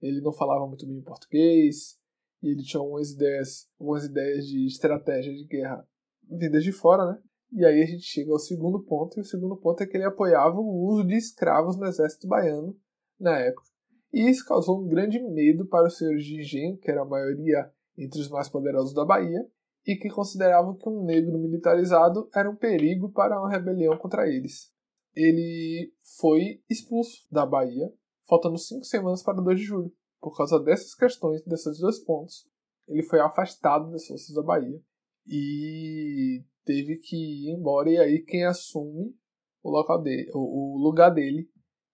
Ele 0.00 0.20
não 0.20 0.32
falava 0.32 0.66
muito 0.66 0.86
bem 0.86 1.00
português, 1.02 1.98
e 2.42 2.48
ele 2.50 2.62
tinha 2.62 2.80
algumas 2.80 3.12
ideias, 3.12 3.68
algumas 3.78 4.04
ideias 4.04 4.46
de 4.46 4.66
estratégia 4.66 5.32
de 5.34 5.44
guerra 5.44 5.86
vindas 6.28 6.64
de 6.64 6.72
fora, 6.72 7.12
né? 7.12 7.18
E 7.52 7.64
aí 7.64 7.82
a 7.82 7.86
gente 7.86 8.02
chega 8.02 8.32
ao 8.32 8.38
segundo 8.38 8.82
ponto, 8.82 9.16
e 9.18 9.20
o 9.20 9.24
segundo 9.24 9.56
ponto 9.56 9.82
é 9.82 9.86
que 9.86 9.96
ele 9.96 10.04
apoiava 10.04 10.58
o 10.58 10.86
uso 10.86 11.06
de 11.06 11.16
escravos 11.16 11.76
no 11.76 11.86
exército 11.86 12.26
baiano 12.26 12.76
na 13.18 13.38
época. 13.38 13.68
E 14.12 14.28
isso 14.28 14.46
causou 14.46 14.82
um 14.82 14.88
grande 14.88 15.20
medo 15.22 15.66
para 15.66 15.86
os 15.86 15.96
senhores 15.96 16.24
de 16.24 16.40
engenho, 16.40 16.78
que 16.78 16.90
era 16.90 17.02
a 17.02 17.06
maioria 17.06 17.70
entre 17.96 18.20
os 18.20 18.28
mais 18.28 18.48
poderosos 18.48 18.94
da 18.94 19.04
Bahia, 19.04 19.46
e 19.86 19.94
que 19.96 20.08
consideravam 20.10 20.74
que 20.74 20.88
um 20.88 21.04
negro 21.04 21.38
militarizado 21.38 22.28
era 22.34 22.50
um 22.50 22.56
perigo 22.56 23.10
para 23.12 23.38
uma 23.38 23.50
rebelião 23.50 23.96
contra 23.96 24.28
eles. 24.28 24.72
Ele 25.14 25.92
foi 26.18 26.60
expulso 26.68 27.26
da 27.30 27.46
Bahia, 27.46 27.90
faltando 28.28 28.58
cinco 28.58 28.84
semanas 28.84 29.22
para 29.22 29.40
o 29.40 29.44
2 29.44 29.58
de 29.58 29.64
julho. 29.64 29.92
Por 30.20 30.36
causa 30.36 30.58
dessas 30.58 30.94
questões, 30.94 31.42
desses 31.44 31.78
dois 31.78 31.98
pontos, 32.00 32.46
ele 32.88 33.02
foi 33.02 33.20
afastado 33.20 33.90
das 33.90 34.06
forças 34.06 34.34
da 34.34 34.42
Bahia 34.42 34.80
e 35.26 36.44
teve 36.64 36.96
que 36.96 37.16
ir 37.16 37.50
embora. 37.50 37.90
E 37.90 37.98
aí 37.98 38.22
quem 38.22 38.44
assume 38.44 39.14
o, 39.62 39.70
local 39.70 40.00
dele, 40.00 40.30
o 40.34 40.78
lugar 40.78 41.10
dele 41.10 41.50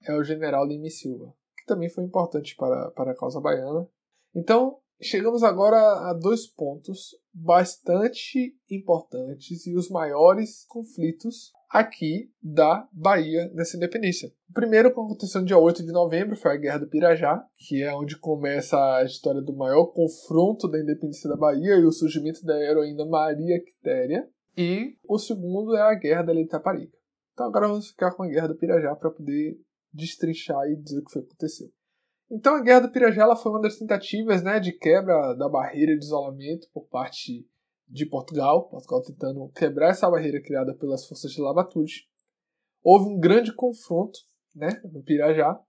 é 0.07 0.15
o 0.15 0.25
general 0.25 0.67
Lime 0.67 0.91
Silva, 0.91 1.35
que 1.57 1.65
também 1.67 1.89
foi 1.89 2.05
importante 2.05 2.55
para, 2.57 2.91
para 2.93 3.13
a 3.13 3.17
causa 3.17 3.41
baiana. 3.41 3.89
Então, 4.35 4.79
chegamos 5.01 5.43
agora 5.43 5.79
a 6.11 6.13
dois 6.13 6.47
pontos 6.47 7.11
bastante 7.33 8.57
importantes 8.71 9.67
e 9.67 9.75
os 9.75 9.89
maiores 9.89 10.65
conflitos 10.67 11.53
aqui 11.73 12.31
da 12.43 12.87
Bahia 12.93 13.51
nessa 13.55 13.77
independência. 13.77 14.31
O 14.51 14.53
primeiro 14.53 14.89
aconteceu 14.89 15.41
no 15.41 15.47
dia 15.47 15.57
8 15.57 15.83
de 15.83 15.91
novembro, 15.91 16.37
foi 16.37 16.53
a 16.53 16.57
Guerra 16.57 16.79
do 16.81 16.89
Pirajá, 16.89 17.43
que 17.57 17.83
é 17.83 17.93
onde 17.95 18.19
começa 18.19 18.77
a 18.97 19.05
história 19.05 19.41
do 19.41 19.57
maior 19.57 19.87
confronto 19.87 20.69
da 20.69 20.79
independência 20.79 21.31
da 21.31 21.37
Bahia 21.37 21.77
e 21.77 21.85
o 21.85 21.91
surgimento 21.91 22.45
da 22.45 22.55
heroína 22.61 23.07
Maria 23.07 23.59
Quitéria. 23.65 24.29
E 24.57 24.99
o 25.09 25.19
segundo 25.19 25.75
é 25.75 25.81
a 25.81 25.95
Guerra 25.95 26.25
da 26.25 26.35
Itaparica. 26.35 26.97
Então 27.33 27.47
agora 27.47 27.69
vamos 27.69 27.89
ficar 27.89 28.13
com 28.13 28.23
a 28.23 28.29
Guerra 28.29 28.49
do 28.49 28.59
Pirajá 28.59 28.95
para 28.95 29.11
poder 29.11 29.57
destrinchar 29.91 30.69
e 30.69 30.77
dizer 30.77 30.99
o 30.99 31.05
que 31.05 31.13
foi 31.13 31.23
que 31.23 31.29
aconteceu. 31.29 31.69
Então 32.31 32.55
a 32.55 32.63
Guerra 32.63 32.81
do 32.81 32.93
Pirajá 32.93 33.35
foi 33.35 33.51
uma 33.51 33.63
das 33.63 33.79
tentativas 33.79 34.43
né, 34.43 34.61
de 34.61 34.73
quebra 34.73 35.35
da 35.35 35.49
barreira 35.49 35.97
de 35.97 36.05
isolamento 36.05 36.67
por 36.75 36.87
parte 36.89 37.47
de 37.93 38.07
Portugal, 38.07 38.69
Portugal 38.71 39.03
tentando 39.03 39.49
quebrar 39.51 39.91
essa 39.91 40.11
barreira 40.11 40.43
criada 40.43 40.75
pelas 40.75 41.07
forças 41.07 41.31
de 41.31 41.41
Lavatude. 41.41 42.09
Houve 42.83 43.11
um 43.11 43.21
grande 43.21 43.55
confronto 43.55 44.19
né, 44.55 44.81
no 44.91 45.03
Pirajá, 45.03 45.61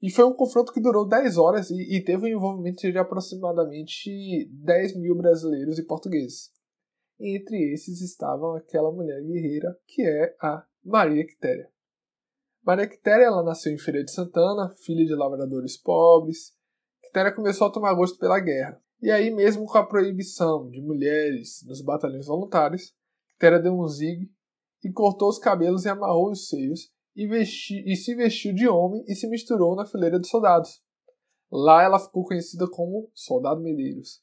e 0.00 0.10
foi 0.10 0.24
um 0.24 0.34
confronto 0.34 0.72
que 0.72 0.80
durou 0.80 1.08
10 1.08 1.36
horas 1.38 1.70
e, 1.70 1.96
e 1.96 2.04
teve 2.04 2.26
um 2.26 2.38
envolvimento 2.38 2.80
de 2.80 2.98
aproximadamente 2.98 4.48
10 4.52 4.96
mil 4.98 5.16
brasileiros 5.16 5.78
e 5.78 5.86
portugueses. 5.86 6.52
Entre 7.18 7.72
esses 7.72 8.02
estavam 8.02 8.54
aquela 8.54 8.92
mulher 8.92 9.22
guerreira 9.22 9.76
que 9.86 10.02
é 10.02 10.36
a 10.40 10.64
Maria 10.84 11.26
Quitéria. 11.26 11.68
Maria 12.62 12.86
Quitéria 12.86 13.24
ela 13.24 13.42
nasceu 13.42 13.72
em 13.72 13.78
Feira 13.78 14.04
de 14.04 14.12
Santana, 14.12 14.74
filha 14.84 15.04
de 15.04 15.14
lavradores 15.14 15.76
pobres. 15.76 16.52
Quitéria 17.02 17.34
começou 17.34 17.68
a 17.68 17.72
tomar 17.72 17.94
gosto 17.94 18.18
pela 18.18 18.38
guerra. 18.38 18.78
E 19.00 19.10
aí, 19.10 19.30
mesmo 19.30 19.66
com 19.66 19.78
a 19.78 19.86
proibição 19.86 20.70
de 20.70 20.80
mulheres 20.80 21.62
nos 21.66 21.82
batalhões 21.82 22.26
voluntários, 22.26 22.94
Tera 23.38 23.60
deu 23.60 23.74
um 23.74 23.86
zigue 23.86 24.30
e 24.82 24.90
cortou 24.90 25.28
os 25.28 25.38
cabelos 25.38 25.84
e 25.84 25.88
amarrou 25.88 26.30
os 26.30 26.48
seios 26.48 26.90
e, 27.14 27.26
vesti 27.26 27.82
e 27.86 27.94
se 27.96 28.14
vestiu 28.14 28.54
de 28.54 28.68
homem 28.68 29.04
e 29.06 29.14
se 29.14 29.28
misturou 29.28 29.74
na 29.76 29.86
fileira 29.86 30.18
dos 30.18 30.30
soldados. 30.30 30.82
Lá 31.50 31.82
ela 31.82 31.98
ficou 31.98 32.24
conhecida 32.24 32.68
como 32.68 33.10
Soldado 33.14 33.60
Medeiros. 33.60 34.22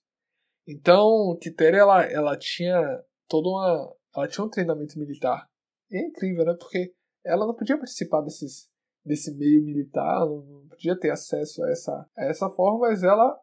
Então, 0.67 1.37
Quitéria 1.41 1.77
ela, 1.77 2.03
ela 2.03 2.37
tinha 2.37 2.81
toda 3.27 3.49
uma 3.49 3.95
ela 4.15 4.27
tinha 4.27 4.45
um 4.45 4.49
treinamento 4.49 4.97
militar. 4.97 5.49
E 5.89 5.97
é 5.97 6.07
incrível, 6.07 6.45
né? 6.45 6.55
Porque 6.59 6.93
ela 7.25 7.47
não 7.47 7.55
podia 7.55 7.77
participar 7.77 8.21
desses 8.21 8.69
desse 9.05 9.35
meio 9.35 9.63
militar, 9.63 10.25
não 10.25 10.65
podia 10.69 10.97
ter 10.97 11.09
acesso 11.09 11.61
a 11.63 11.69
essa, 11.69 12.09
a 12.17 12.23
essa 12.25 12.49
forma, 12.49 12.87
mas 12.87 13.03
ela 13.03 13.37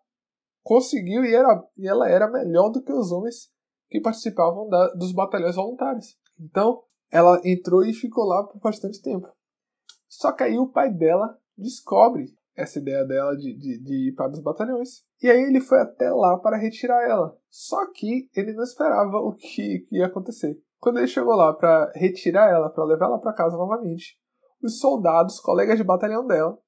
conseguiu 0.62 1.24
e, 1.24 1.34
era, 1.34 1.62
e 1.76 1.88
ela 1.88 2.08
era 2.08 2.30
melhor 2.30 2.70
do 2.70 2.82
que 2.82 2.92
os 2.92 3.12
homens 3.12 3.50
que 3.88 4.00
participavam 4.00 4.68
da, 4.68 4.88
dos 4.94 5.12
batalhões 5.12 5.56
voluntários. 5.56 6.16
Então, 6.38 6.82
ela 7.10 7.40
entrou 7.44 7.84
e 7.84 7.92
ficou 7.92 8.24
lá 8.24 8.44
por 8.44 8.60
bastante 8.60 9.02
tempo. 9.02 9.28
Só 10.08 10.32
que 10.32 10.44
aí 10.44 10.58
o 10.58 10.68
pai 10.68 10.92
dela 10.92 11.36
descobre 11.56 12.26
essa 12.56 12.78
ideia 12.78 13.04
dela 13.04 13.36
de, 13.36 13.54
de, 13.56 13.78
de 13.82 14.08
ir 14.08 14.14
para 14.14 14.30
os 14.30 14.40
batalhões. 14.40 15.02
E 15.22 15.30
aí 15.30 15.40
ele 15.42 15.60
foi 15.60 15.80
até 15.80 16.10
lá 16.10 16.38
para 16.38 16.56
retirar 16.56 17.02
ela. 17.08 17.36
Só 17.48 17.90
que 17.92 18.28
ele 18.34 18.52
não 18.52 18.62
esperava 18.62 19.18
o 19.18 19.34
que, 19.34 19.80
que 19.80 19.96
ia 19.96 20.06
acontecer. 20.06 20.58
Quando 20.78 20.98
ele 20.98 21.06
chegou 21.06 21.34
lá 21.34 21.52
para 21.52 21.90
retirar 21.94 22.50
ela, 22.50 22.70
para 22.70 22.84
levar 22.84 23.06
ela 23.06 23.20
para 23.20 23.34
casa 23.34 23.56
novamente, 23.56 24.18
os 24.62 24.78
soldados, 24.78 25.40
colegas 25.40 25.76
de 25.76 25.84
batalhão 25.84 26.26
dela, 26.26 26.58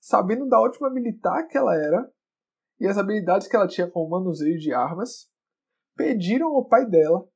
sabendo 0.00 0.46
da 0.46 0.60
ótima 0.60 0.90
militar 0.90 1.46
que 1.46 1.56
ela 1.56 1.74
era, 1.74 2.08
e 2.80 2.86
as 2.86 2.98
habilidades 2.98 3.48
que 3.48 3.56
ela 3.56 3.66
tinha 3.66 3.88
com 3.88 4.04
o 4.04 4.10
manuseio 4.10 4.58
de 4.58 4.72
armas, 4.72 5.28
pediram 5.96 6.54
ao 6.54 6.64
pai 6.64 6.86
dela 6.86 7.26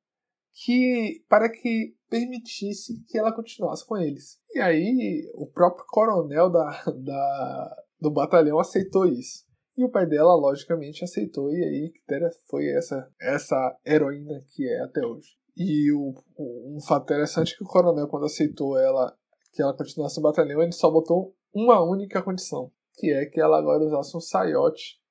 que 0.53 1.23
para 1.27 1.49
que 1.49 1.95
permitisse 2.09 3.03
que 3.07 3.17
ela 3.17 3.33
continuasse 3.33 3.85
com 3.85 3.97
eles. 3.97 4.39
E 4.53 4.59
aí 4.59 5.29
o 5.33 5.47
próprio 5.47 5.85
coronel 5.87 6.49
da, 6.49 6.69
da, 6.95 7.75
do 7.99 8.11
batalhão 8.11 8.59
aceitou 8.59 9.05
isso. 9.05 9.43
E 9.75 9.83
o 9.83 9.89
pai 9.89 10.05
dela, 10.05 10.35
logicamente, 10.35 11.03
aceitou, 11.03 11.51
e 11.51 11.63
aí 11.63 11.91
Quitéria 11.91 12.29
foi 12.47 12.67
essa, 12.67 13.11
essa 13.19 13.75
heroína 13.83 14.45
que 14.49 14.69
é 14.69 14.83
até 14.83 15.03
hoje. 15.03 15.29
E 15.57 15.91
o, 15.91 16.13
um 16.37 16.79
fato 16.79 17.05
interessante 17.05 17.53
é 17.53 17.57
que 17.57 17.63
o 17.63 17.67
coronel, 17.67 18.07
quando 18.07 18.27
aceitou 18.27 18.77
ela, 18.77 19.17
que 19.51 19.63
ela 19.63 19.75
continuasse 19.75 20.17
no 20.17 20.23
batalhão, 20.23 20.61
ele 20.61 20.71
só 20.71 20.91
botou 20.91 21.35
uma 21.51 21.81
única 21.83 22.21
condição, 22.21 22.71
que 22.95 23.11
é 23.11 23.25
que 23.25 23.41
ela 23.41 23.57
agora 23.57 23.83
usasse 23.83 24.15
um 24.15 24.21
saiote 24.21 25.01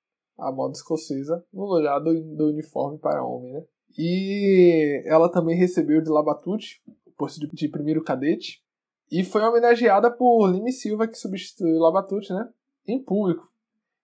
a 0.49 0.53
moda 0.53 0.73
escocesa, 0.73 1.45
no 1.53 1.65
lugar 1.65 1.99
do, 2.01 2.13
do 2.37 2.49
uniforme 2.49 2.99
para 2.99 3.25
homem, 3.25 3.53
né? 3.53 3.63
E 3.97 5.03
ela 5.07 5.31
também 5.31 5.57
recebeu 5.57 6.01
de 6.01 6.11
Labatute, 6.11 6.81
o 7.07 7.11
posto 7.13 7.41
de, 7.41 7.49
de 7.49 7.69
primeiro 7.69 8.03
cadete, 8.03 8.63
e 9.11 9.23
foi 9.23 9.43
homenageada 9.43 10.11
por 10.11 10.49
Lime 10.49 10.73
Silva, 10.73 11.07
que 11.07 11.19
substituiu 11.19 11.79
Labatute, 11.79 12.33
né? 12.33 12.49
Em 12.87 13.03
público. 13.03 13.47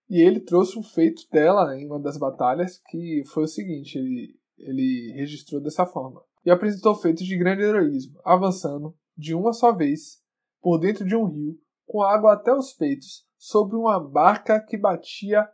E 0.09 0.21
ele 0.21 0.39
trouxe 0.39 0.77
um 0.77 0.83
feito 0.83 1.23
dela 1.31 1.75
em 1.77 1.85
uma 1.85 1.99
das 1.99 2.17
batalhas, 2.17 2.79
que 2.89 3.23
foi 3.27 3.43
o 3.43 3.47
seguinte, 3.47 3.97
ele, 3.97 4.35
ele 4.57 5.13
registrou 5.15 5.61
dessa 5.61 5.85
forma. 5.85 6.21
E 6.45 6.51
apresentou 6.51 6.95
feitos 6.95 7.25
de 7.25 7.37
grande 7.37 7.63
heroísmo, 7.63 8.19
avançando, 8.23 8.95
de 9.17 9.35
uma 9.35 9.53
só 9.53 9.71
vez, 9.73 10.21
por 10.61 10.77
dentro 10.79 11.05
de 11.05 11.15
um 11.15 11.25
rio, 11.25 11.59
com 11.85 12.01
água 12.01 12.33
até 12.33 12.53
os 12.53 12.73
peitos, 12.73 13.25
sobre 13.37 13.75
uma 13.75 13.99
barca 13.99 14.59
que 14.59 14.77
batia 14.77 15.47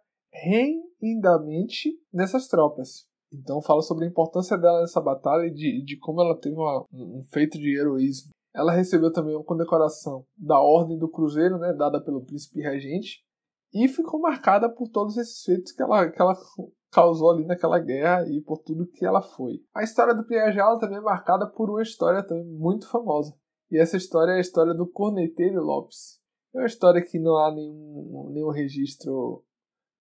rendidamente 0.43 1.97
nessas 2.13 2.47
tropas. 2.47 3.07
Então 3.33 3.61
fala 3.61 3.81
sobre 3.81 4.05
a 4.05 4.07
importância 4.07 4.57
dela 4.57 4.81
nessa 4.81 5.01
batalha 5.01 5.47
e 5.47 5.53
de, 5.53 5.83
de 5.83 5.97
como 5.97 6.21
ela 6.21 6.39
teve 6.39 6.55
uma, 6.55 6.85
um 6.93 7.23
feito 7.31 7.57
de 7.57 7.77
heroísmo. 7.77 8.31
Ela 8.53 8.71
recebeu 8.71 9.11
também 9.11 9.35
uma 9.35 9.43
condecoração 9.43 10.25
da 10.37 10.59
Ordem 10.59 10.97
do 10.97 11.09
Cruzeiro, 11.09 11.57
né, 11.57 11.73
dada 11.73 12.01
pelo 12.01 12.23
príncipe 12.23 12.61
regente, 12.61 13.25
e 13.73 13.87
ficou 13.89 14.19
marcada 14.19 14.69
por 14.69 14.87
todos 14.87 15.17
esses 15.17 15.43
feitos 15.43 15.73
que 15.73 15.83
ela, 15.83 16.09
que 16.09 16.21
ela 16.21 16.33
causou 16.91 17.31
ali 17.31 17.45
naquela 17.45 17.77
guerra 17.77 18.25
e 18.29 18.41
por 18.41 18.59
tudo 18.59 18.87
que 18.87 19.05
ela 19.05 19.21
foi. 19.21 19.61
A 19.73 19.83
história 19.83 20.15
do 20.15 20.25
Piajala 20.25 20.79
também 20.79 20.97
é 20.97 21.01
marcada 21.01 21.45
por 21.45 21.69
uma 21.69 21.81
história 21.81 22.23
também 22.23 22.45
muito 22.45 22.87
famosa. 22.87 23.35
E 23.69 23.77
essa 23.77 23.97
história 23.97 24.31
é 24.31 24.37
a 24.37 24.41
história 24.41 24.73
do 24.73 24.87
Corneteiro 24.87 25.61
Lopes. 25.61 26.19
É 26.53 26.59
uma 26.59 26.67
história 26.67 27.01
que 27.01 27.19
não 27.19 27.35
há 27.35 27.53
nenhum, 27.53 28.29
nenhum 28.31 28.51
registro 28.51 29.43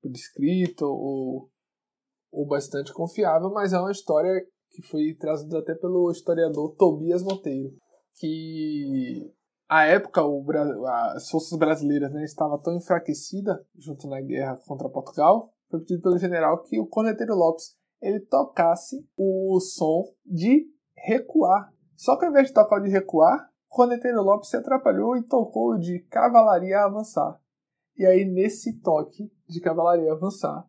por 0.05 0.13
escrito 0.13 0.85
ou, 0.85 1.49
ou 2.31 2.47
bastante 2.47 2.93
confiável, 2.93 3.51
mas 3.51 3.73
é 3.73 3.79
uma 3.79 3.91
história 3.91 4.45
que 4.71 4.83
foi 4.83 5.15
trazida 5.19 5.59
até 5.59 5.75
pelo 5.75 6.11
historiador 6.11 6.75
Tobias 6.77 7.23
Monteiro, 7.23 7.73
que 8.19 9.33
a 9.69 9.87
época 9.87 10.23
o, 10.23 10.45
as 11.15 11.31
forças 11.31 11.59
brasileiras 11.59 12.13
né, 12.13 12.23
estavam 12.25 12.61
tão 12.61 12.77
enfraquecidas 12.77 13.57
junto 13.77 14.07
na 14.07 14.21
guerra 14.21 14.59
contra 14.67 14.91
Portugal, 14.91 15.51
foi 15.71 15.81
pedido 15.81 16.03
pelo 16.03 16.19
general 16.19 16.63
que 16.63 16.79
o 16.79 16.87
Corneteiro 16.87 17.35
Lopes 17.35 17.75
ele 18.03 18.21
tocasse 18.21 18.97
o 19.17 19.59
som 19.61 20.05
de 20.27 20.67
recuar. 20.95 21.73
Só 21.97 22.19
que 22.19 22.27
ao 22.27 22.31
invés 22.31 22.49
de 22.49 22.55
tocar 22.55 22.81
o 22.81 22.85
de 22.85 22.91
recuar, 22.91 23.49
o 23.71 23.75
Corneteiro 23.75 24.23
Lopes 24.23 24.51
se 24.51 24.57
atrapalhou 24.57 25.17
e 25.17 25.23
tocou 25.23 25.73
o 25.73 25.79
de 25.79 26.01
cavalaria 26.11 26.81
avançar. 26.81 27.41
E 27.97 28.05
aí, 28.05 28.25
nesse 28.25 28.81
toque 28.81 29.31
de 29.49 29.61
cavalaria 29.61 30.13
avançar, 30.13 30.67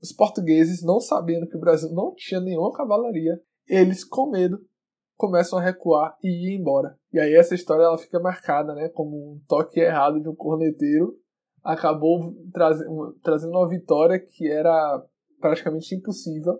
os 0.00 0.12
portugueses, 0.12 0.84
não 0.84 1.00
sabendo 1.00 1.48
que 1.48 1.56
o 1.56 1.60
Brasil 1.60 1.90
não 1.92 2.14
tinha 2.14 2.40
nenhuma 2.40 2.72
cavalaria, 2.72 3.40
eles, 3.66 4.04
com 4.04 4.30
medo, 4.30 4.58
começam 5.16 5.58
a 5.58 5.62
recuar 5.62 6.16
e 6.22 6.28
ir 6.28 6.60
embora. 6.60 6.96
E 7.12 7.18
aí 7.18 7.34
essa 7.34 7.54
história 7.54 7.82
ela 7.82 7.98
fica 7.98 8.20
marcada, 8.20 8.74
né, 8.74 8.88
como 8.90 9.16
um 9.16 9.40
toque 9.48 9.80
errado 9.80 10.20
de 10.20 10.28
um 10.28 10.34
corneteiro 10.34 11.18
acabou 11.62 12.34
trazendo, 12.52 13.50
uma 13.50 13.68
vitória 13.68 14.18
que 14.18 14.50
era 14.50 15.04
praticamente 15.40 15.94
impossível 15.94 16.58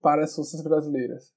para 0.00 0.24
as 0.24 0.34
forças 0.34 0.62
brasileiras. 0.62 1.32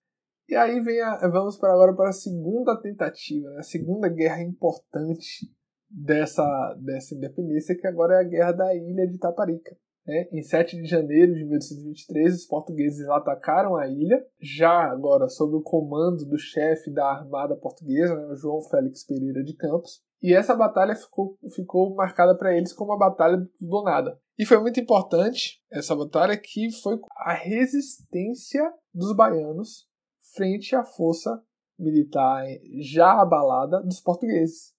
E 0.48 0.56
aí 0.56 0.80
vem 0.82 1.02
a, 1.02 1.28
vamos 1.30 1.58
para 1.58 1.74
agora 1.74 1.96
para 1.96 2.10
a 2.10 2.14
segunda 2.14 2.80
tentativa, 2.80 3.50
né? 3.52 3.60
a 3.60 3.64
segunda 3.64 4.10
guerra 4.10 4.42
importante 4.42 5.50
dessa, 5.90 6.44
dessa 6.82 7.16
independência, 7.16 7.78
que 7.78 7.88
agora 7.88 8.16
é 8.16 8.20
a 8.20 8.28
guerra 8.28 8.52
da 8.52 8.76
ilha 8.76 9.08
de 9.08 9.18
Taparica. 9.18 9.76
Né? 10.06 10.28
Em 10.32 10.44
7 10.44 10.78
de 10.78 10.86
janeiro 10.86 11.34
de 11.34 11.44
1823, 11.46 12.36
os 12.36 12.46
portugueses 12.46 13.08
atacaram 13.10 13.76
a 13.76 13.88
ilha, 13.88 14.24
já 14.40 14.92
agora 14.92 15.28
sob 15.28 15.56
o 15.56 15.62
comando 15.62 16.26
do 16.26 16.38
chefe 16.38 16.92
da 16.92 17.06
armada 17.06 17.56
portuguesa, 17.56 18.16
né? 18.16 18.36
João 18.36 18.62
Félix 18.62 19.04
Pereira 19.04 19.44
de 19.44 19.56
Campos. 19.56 20.04
E 20.22 20.34
essa 20.34 20.56
batalha 20.56 20.96
ficou, 20.96 21.38
ficou 21.54 21.96
marcada 21.96 22.36
para 22.38 22.56
eles 22.56 22.74
como 22.74 22.94
a 22.94 22.98
Batalha 22.98 23.38
do 23.60 23.84
Nada. 23.84 24.20
E 24.38 24.46
foi 24.46 24.60
muito 24.60 24.80
importante 24.80 25.62
essa 25.72 25.96
batalha 25.96 26.38
que 26.38 26.72
foi 26.82 27.00
a 27.18 27.34
resistência 27.34 28.64
dos 28.94 29.16
baianos 29.16 29.88
frente 30.36 30.76
à 30.76 30.84
força 30.84 31.42
militar 31.78 32.44
já 32.80 33.22
abalada 33.22 33.82
dos 33.82 34.02
portugueses. 34.02 34.75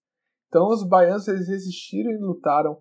Então 0.56 0.68
os 0.68 0.82
baianos 0.82 1.26
resistiram 1.26 2.10
e 2.12 2.16
lutaram 2.16 2.78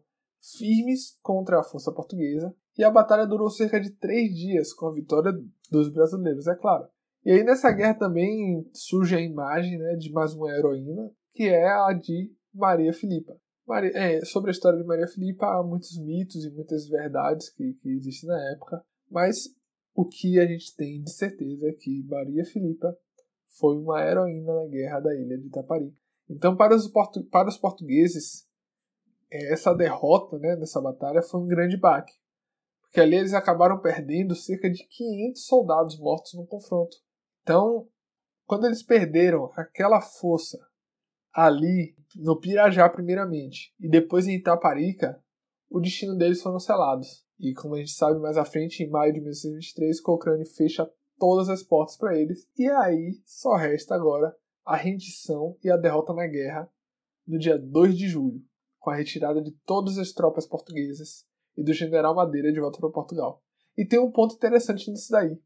firmes 0.57 1.19
contra 1.21 1.59
a 1.59 1.63
força 1.63 1.91
portuguesa, 1.91 2.55
e 2.77 2.85
a 2.85 2.89
batalha 2.89 3.27
durou 3.27 3.49
cerca 3.49 3.81
de 3.81 3.89
três 3.89 4.33
dias, 4.33 4.71
com 4.71 4.87
a 4.87 4.93
vitória 4.93 5.33
dos 5.69 5.89
brasileiros, 5.89 6.47
é 6.47 6.55
claro. 6.55 6.87
E 7.25 7.31
aí 7.31 7.43
nessa 7.43 7.69
guerra 7.73 7.95
também 7.95 8.65
surge 8.71 9.13
a 9.13 9.19
imagem 9.19 9.77
né, 9.77 9.93
de 9.97 10.09
mais 10.13 10.33
uma 10.33 10.49
heroína, 10.51 11.11
que 11.33 11.49
é 11.49 11.67
a 11.67 11.91
de 11.91 12.33
Maria 12.53 12.93
Filipa. 12.93 13.35
Maria, 13.67 13.91
é, 13.93 14.23
sobre 14.23 14.51
a 14.51 14.53
história 14.53 14.79
de 14.79 14.87
Maria 14.87 15.07
Filipa 15.07 15.45
há 15.45 15.61
muitos 15.61 15.99
mitos 15.99 16.45
e 16.45 16.51
muitas 16.51 16.87
verdades 16.87 17.49
que, 17.49 17.73
que 17.73 17.89
existem 17.89 18.29
na 18.29 18.51
época, 18.53 18.81
mas 19.11 19.49
o 19.93 20.05
que 20.05 20.39
a 20.39 20.45
gente 20.45 20.73
tem 20.77 21.01
de 21.01 21.11
certeza 21.11 21.67
é 21.67 21.73
que 21.73 22.05
Maria 22.07 22.45
Filipa 22.45 22.97
foi 23.59 23.77
uma 23.77 24.01
heroína 24.01 24.63
na 24.63 24.67
guerra 24.69 25.01
da 25.01 25.13
ilha 25.13 25.37
de 25.37 25.47
Itaparica. 25.47 26.04
Então, 26.29 26.55
para 26.55 26.75
os, 26.75 26.91
para 27.31 27.49
os 27.49 27.57
portugueses, 27.57 28.47
é, 29.31 29.53
essa 29.53 29.73
derrota 29.73 30.37
né, 30.39 30.55
nessa 30.55 30.81
batalha 30.81 31.21
foi 31.21 31.39
um 31.39 31.47
grande 31.47 31.77
baque, 31.77 32.13
porque 32.81 32.99
ali 32.99 33.15
eles 33.15 33.33
acabaram 33.33 33.79
perdendo 33.79 34.35
cerca 34.35 34.69
de 34.69 34.85
500 34.87 35.45
soldados 35.45 35.99
mortos 35.99 36.33
no 36.33 36.45
confronto. 36.45 36.95
Então, 37.41 37.87
quando 38.45 38.65
eles 38.65 38.83
perderam 38.83 39.51
aquela 39.55 40.01
força 40.01 40.59
ali 41.33 41.95
no 42.15 42.39
Pirajá 42.39 42.87
primeiramente 42.89 43.73
e 43.79 43.89
depois 43.89 44.27
em 44.27 44.35
Itaparica, 44.35 45.21
o 45.69 45.79
destino 45.79 46.15
deles 46.15 46.41
foram 46.41 46.59
selados. 46.59 47.25
E 47.39 47.53
como 47.53 47.75
a 47.75 47.79
gente 47.79 47.91
sabe 47.91 48.19
mais 48.19 48.37
à 48.37 48.45
frente, 48.45 48.81
em 48.81 48.89
maio 48.89 49.11
de 49.13 49.19
1923, 49.19 49.99
Cochrane 49.99 50.45
fecha 50.45 50.89
todas 51.19 51.49
as 51.49 51.63
portas 51.63 51.97
para 51.97 52.17
eles. 52.17 52.47
E 52.57 52.67
aí 52.69 53.19
só 53.25 53.55
resta 53.55 53.93
agora 53.93 54.33
a 54.65 54.75
rendição 54.75 55.57
e 55.63 55.69
a 55.69 55.77
derrota 55.77 56.13
na 56.13 56.25
guerra 56.25 56.69
no 57.25 57.37
dia 57.37 57.57
2 57.57 57.97
de 57.97 58.07
julho, 58.07 58.41
com 58.79 58.89
a 58.89 58.95
retirada 58.95 59.41
de 59.41 59.51
todas 59.65 59.97
as 59.97 60.11
tropas 60.11 60.47
portuguesas 60.47 61.25
e 61.55 61.63
do 61.63 61.73
general 61.73 62.15
Madeira 62.15 62.51
de 62.51 62.59
volta 62.59 62.79
para 62.79 62.89
Portugal. 62.89 63.41
E 63.77 63.85
tem 63.85 63.99
um 63.99 64.11
ponto 64.11 64.35
interessante 64.35 64.89
nisso 64.89 65.11
daí. 65.11 65.39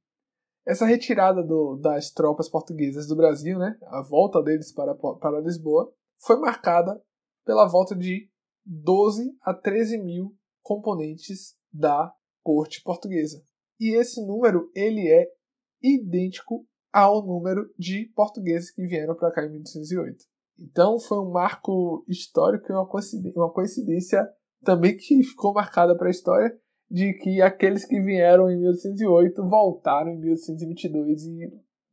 Essa 0.66 0.86
retirada 0.86 1.44
do, 1.44 1.78
das 1.78 2.12
tropas 2.12 2.50
portuguesas 2.50 3.08
do 3.08 3.16
Brasil, 3.16 3.58
né, 3.58 3.78
a 3.88 4.02
volta 4.02 4.42
deles 4.42 4.72
para, 4.72 4.94
para 4.96 5.42
Lisboa, 5.42 5.94
foi 6.18 6.38
marcada 6.38 7.02
pela 7.46 7.68
volta 7.68 7.96
de 7.96 8.30
12 8.66 9.36
a 9.42 9.54
13 9.54 9.98
mil 9.98 10.36
componentes 10.62 11.56
da 11.72 12.14
corte 12.44 12.82
portuguesa. 12.84 13.42
E 13.80 13.96
esse 13.96 14.24
número 14.26 14.70
ele 14.76 15.08
é 15.08 15.28
idêntico 15.82 16.68
ao 16.92 17.26
número 17.26 17.70
de 17.78 18.12
portugueses 18.16 18.72
que 18.72 18.86
vieram 18.86 19.16
para 19.16 19.32
cá 19.32 19.46
em 19.46 19.52
1808. 19.52 20.18
Então 20.60 21.00
foi 21.00 21.20
um 21.20 21.32
marco 21.32 22.04
histórico 22.08 22.66
e 22.70 22.76
uma 23.36 23.52
coincidência, 23.52 24.28
também 24.64 24.98
que 24.98 25.24
ficou 25.24 25.54
marcada 25.54 25.96
para 25.96 26.08
a 26.08 26.12
história 26.12 26.58
de 26.90 27.14
que 27.14 27.42
aqueles 27.42 27.86
que 27.86 28.00
vieram 28.02 28.50
em 28.50 28.60
1808 28.60 29.48
voltaram 29.48 30.12
em 30.12 30.20
1822 30.20 31.24
e 31.24 31.52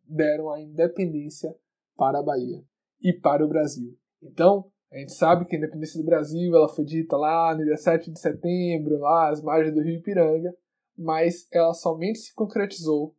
deram 0.09 0.51
a 0.51 0.61
independência 0.61 1.55
para 1.97 2.21
a 2.21 2.23
Bahia 2.23 2.63
e 3.01 3.13
para 3.13 3.45
o 3.45 3.49
Brasil. 3.49 3.97
Então, 4.23 4.71
a 4.91 4.99
gente 4.99 5.13
sabe 5.13 5.45
que 5.45 5.55
a 5.55 5.59
independência 5.59 6.01
do 6.01 6.07
Brasil 6.07 6.55
ela 6.55 6.69
foi 6.69 6.85
dita 6.85 7.17
lá 7.17 7.55
no 7.55 7.65
dia 7.65 7.77
7 7.77 8.11
de 8.11 8.19
setembro, 8.19 8.99
lá 8.99 9.31
às 9.31 9.43
margens 9.43 9.75
do 9.75 9.83
Rio 9.83 9.99
Ipiranga, 9.99 10.55
mas 10.97 11.47
ela 11.53 11.75
somente 11.75 12.19
se 12.19 12.35
concretizou 12.35 13.15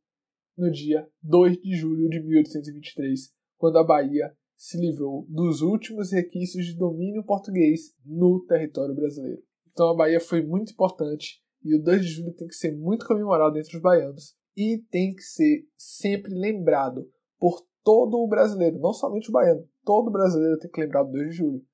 no 0.58 0.72
dia 0.72 1.08
2 1.22 1.62
de 1.62 1.76
julho 1.76 2.10
de 2.10 2.22
1823, 2.22 3.32
quando 3.58 3.78
a 3.78 3.84
Bahia 3.84 4.36
se 4.56 4.80
livrou 4.80 5.26
dos 5.30 5.62
últimos 5.62 6.12
requisitos 6.12 6.65
de 6.65 6.76
domínio 6.76 7.24
português 7.24 7.93
no 8.04 8.43
território 8.46 8.96
brasileiro. 8.96 9.41
Então 9.72 9.89
a 9.89 9.96
Bahia 9.96 10.20
foi 10.20 10.43
muito 10.43 10.74
importante 10.74 11.39
e 11.63 11.76
o 11.76 11.84
2 11.84 12.02
de 12.02 12.08
julho 12.08 12.34
tem 12.34 12.48
que 12.48 12.56
ser 12.56 12.76
muito 12.76 13.06
comemorado 13.06 13.58
entre 13.60 13.76
os 13.76 13.82
baianos 13.82 14.36
e 14.56 14.80
tem 14.89 15.13
que 15.13 15.22
ser 15.22 15.67
sempre 15.78 16.34
lembrado 16.34 17.08
por 17.39 17.63
todo 17.84 18.17
o 18.17 18.28
brasileiro, 18.28 18.80
não 18.80 18.91
somente 18.91 19.30
o 19.30 19.32
baiano, 19.32 19.65
todo 19.86 20.12
brasileiro 20.12 20.58
tem 20.58 20.70
que 20.72 20.82
lembrar 20.82 21.04
do 21.04 21.12
2 21.12 21.30
de 21.30 21.36
julho. 21.36 21.65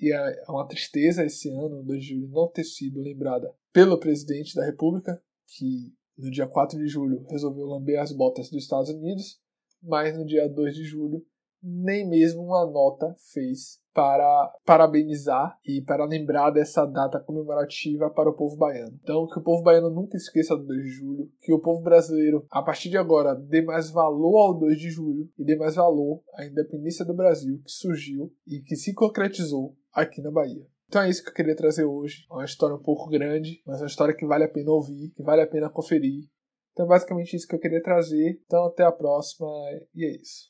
E 0.00 0.12
é 0.12 0.44
uma 0.48 0.68
tristeza 0.68 1.24
esse 1.24 1.48
ano, 1.48 1.80
o 1.80 1.82
2 1.82 2.00
de 2.00 2.08
julho, 2.10 2.28
não 2.28 2.48
ter 2.48 2.62
sido 2.62 3.00
lembrada 3.00 3.52
pelo 3.72 3.98
presidente 3.98 4.54
da 4.54 4.64
República, 4.64 5.20
que 5.48 5.92
no 6.18 6.30
dia 6.30 6.46
4 6.46 6.78
de 6.78 6.88
julho 6.88 7.24
resolveu 7.30 7.66
lamber 7.66 8.00
as 8.00 8.12
botas 8.12 8.50
dos 8.50 8.64
Estados 8.64 8.90
Unidos, 8.90 9.40
mas 9.82 10.16
no 10.16 10.26
dia 10.26 10.48
2 10.48 10.74
de 10.74 10.84
julho 10.84 11.24
nem 11.62 12.08
mesmo 12.08 12.42
uma 12.42 12.64
nota 12.66 13.14
fez 13.32 13.80
para 13.92 14.52
parabenizar 14.64 15.58
e 15.66 15.82
para 15.82 16.04
lembrar 16.04 16.50
dessa 16.50 16.86
data 16.86 17.18
comemorativa 17.18 18.08
para 18.10 18.30
o 18.30 18.34
povo 18.34 18.56
baiano. 18.56 18.96
Então, 19.02 19.26
que 19.26 19.40
o 19.40 19.42
povo 19.42 19.62
baiano 19.62 19.90
nunca 19.90 20.16
esqueça 20.16 20.56
do 20.56 20.64
2 20.64 20.82
de 20.84 20.90
julho, 20.90 21.28
que 21.40 21.52
o 21.52 21.60
povo 21.60 21.82
brasileiro, 21.82 22.46
a 22.50 22.62
partir 22.62 22.90
de 22.90 22.96
agora, 22.96 23.34
dê 23.34 23.60
mais 23.60 23.90
valor 23.90 24.38
ao 24.38 24.58
2 24.58 24.78
de 24.78 24.90
julho 24.90 25.28
e 25.36 25.44
dê 25.44 25.56
mais 25.56 25.74
valor 25.74 26.22
à 26.34 26.46
independência 26.46 27.04
do 27.04 27.14
Brasil 27.14 27.60
que 27.64 27.72
surgiu 27.72 28.32
e 28.46 28.60
que 28.60 28.76
se 28.76 28.94
concretizou 28.94 29.76
aqui 29.92 30.22
na 30.22 30.30
Bahia. 30.30 30.64
Então 30.88 31.02
é 31.02 31.10
isso 31.10 31.22
que 31.22 31.28
eu 31.28 31.34
queria 31.34 31.54
trazer 31.54 31.84
hoje. 31.84 32.24
É 32.30 32.34
uma 32.34 32.44
história 32.44 32.74
um 32.74 32.82
pouco 32.82 33.08
grande, 33.10 33.62
mas 33.66 33.78
é 33.78 33.82
uma 33.82 33.88
história 33.88 34.14
que 34.14 34.26
vale 34.26 34.44
a 34.44 34.48
pena 34.48 34.70
ouvir, 34.70 35.10
que 35.10 35.22
vale 35.22 35.42
a 35.42 35.46
pena 35.46 35.68
conferir. 35.68 36.24
Então, 36.72 36.86
é 36.86 36.88
basicamente 36.88 37.34
isso 37.34 37.46
que 37.46 37.56
eu 37.56 37.58
queria 37.58 37.82
trazer. 37.82 38.40
Então, 38.46 38.64
até 38.66 38.84
a 38.84 38.92
próxima 38.92 39.48
e 39.94 40.04
é 40.04 40.16
isso. 40.16 40.46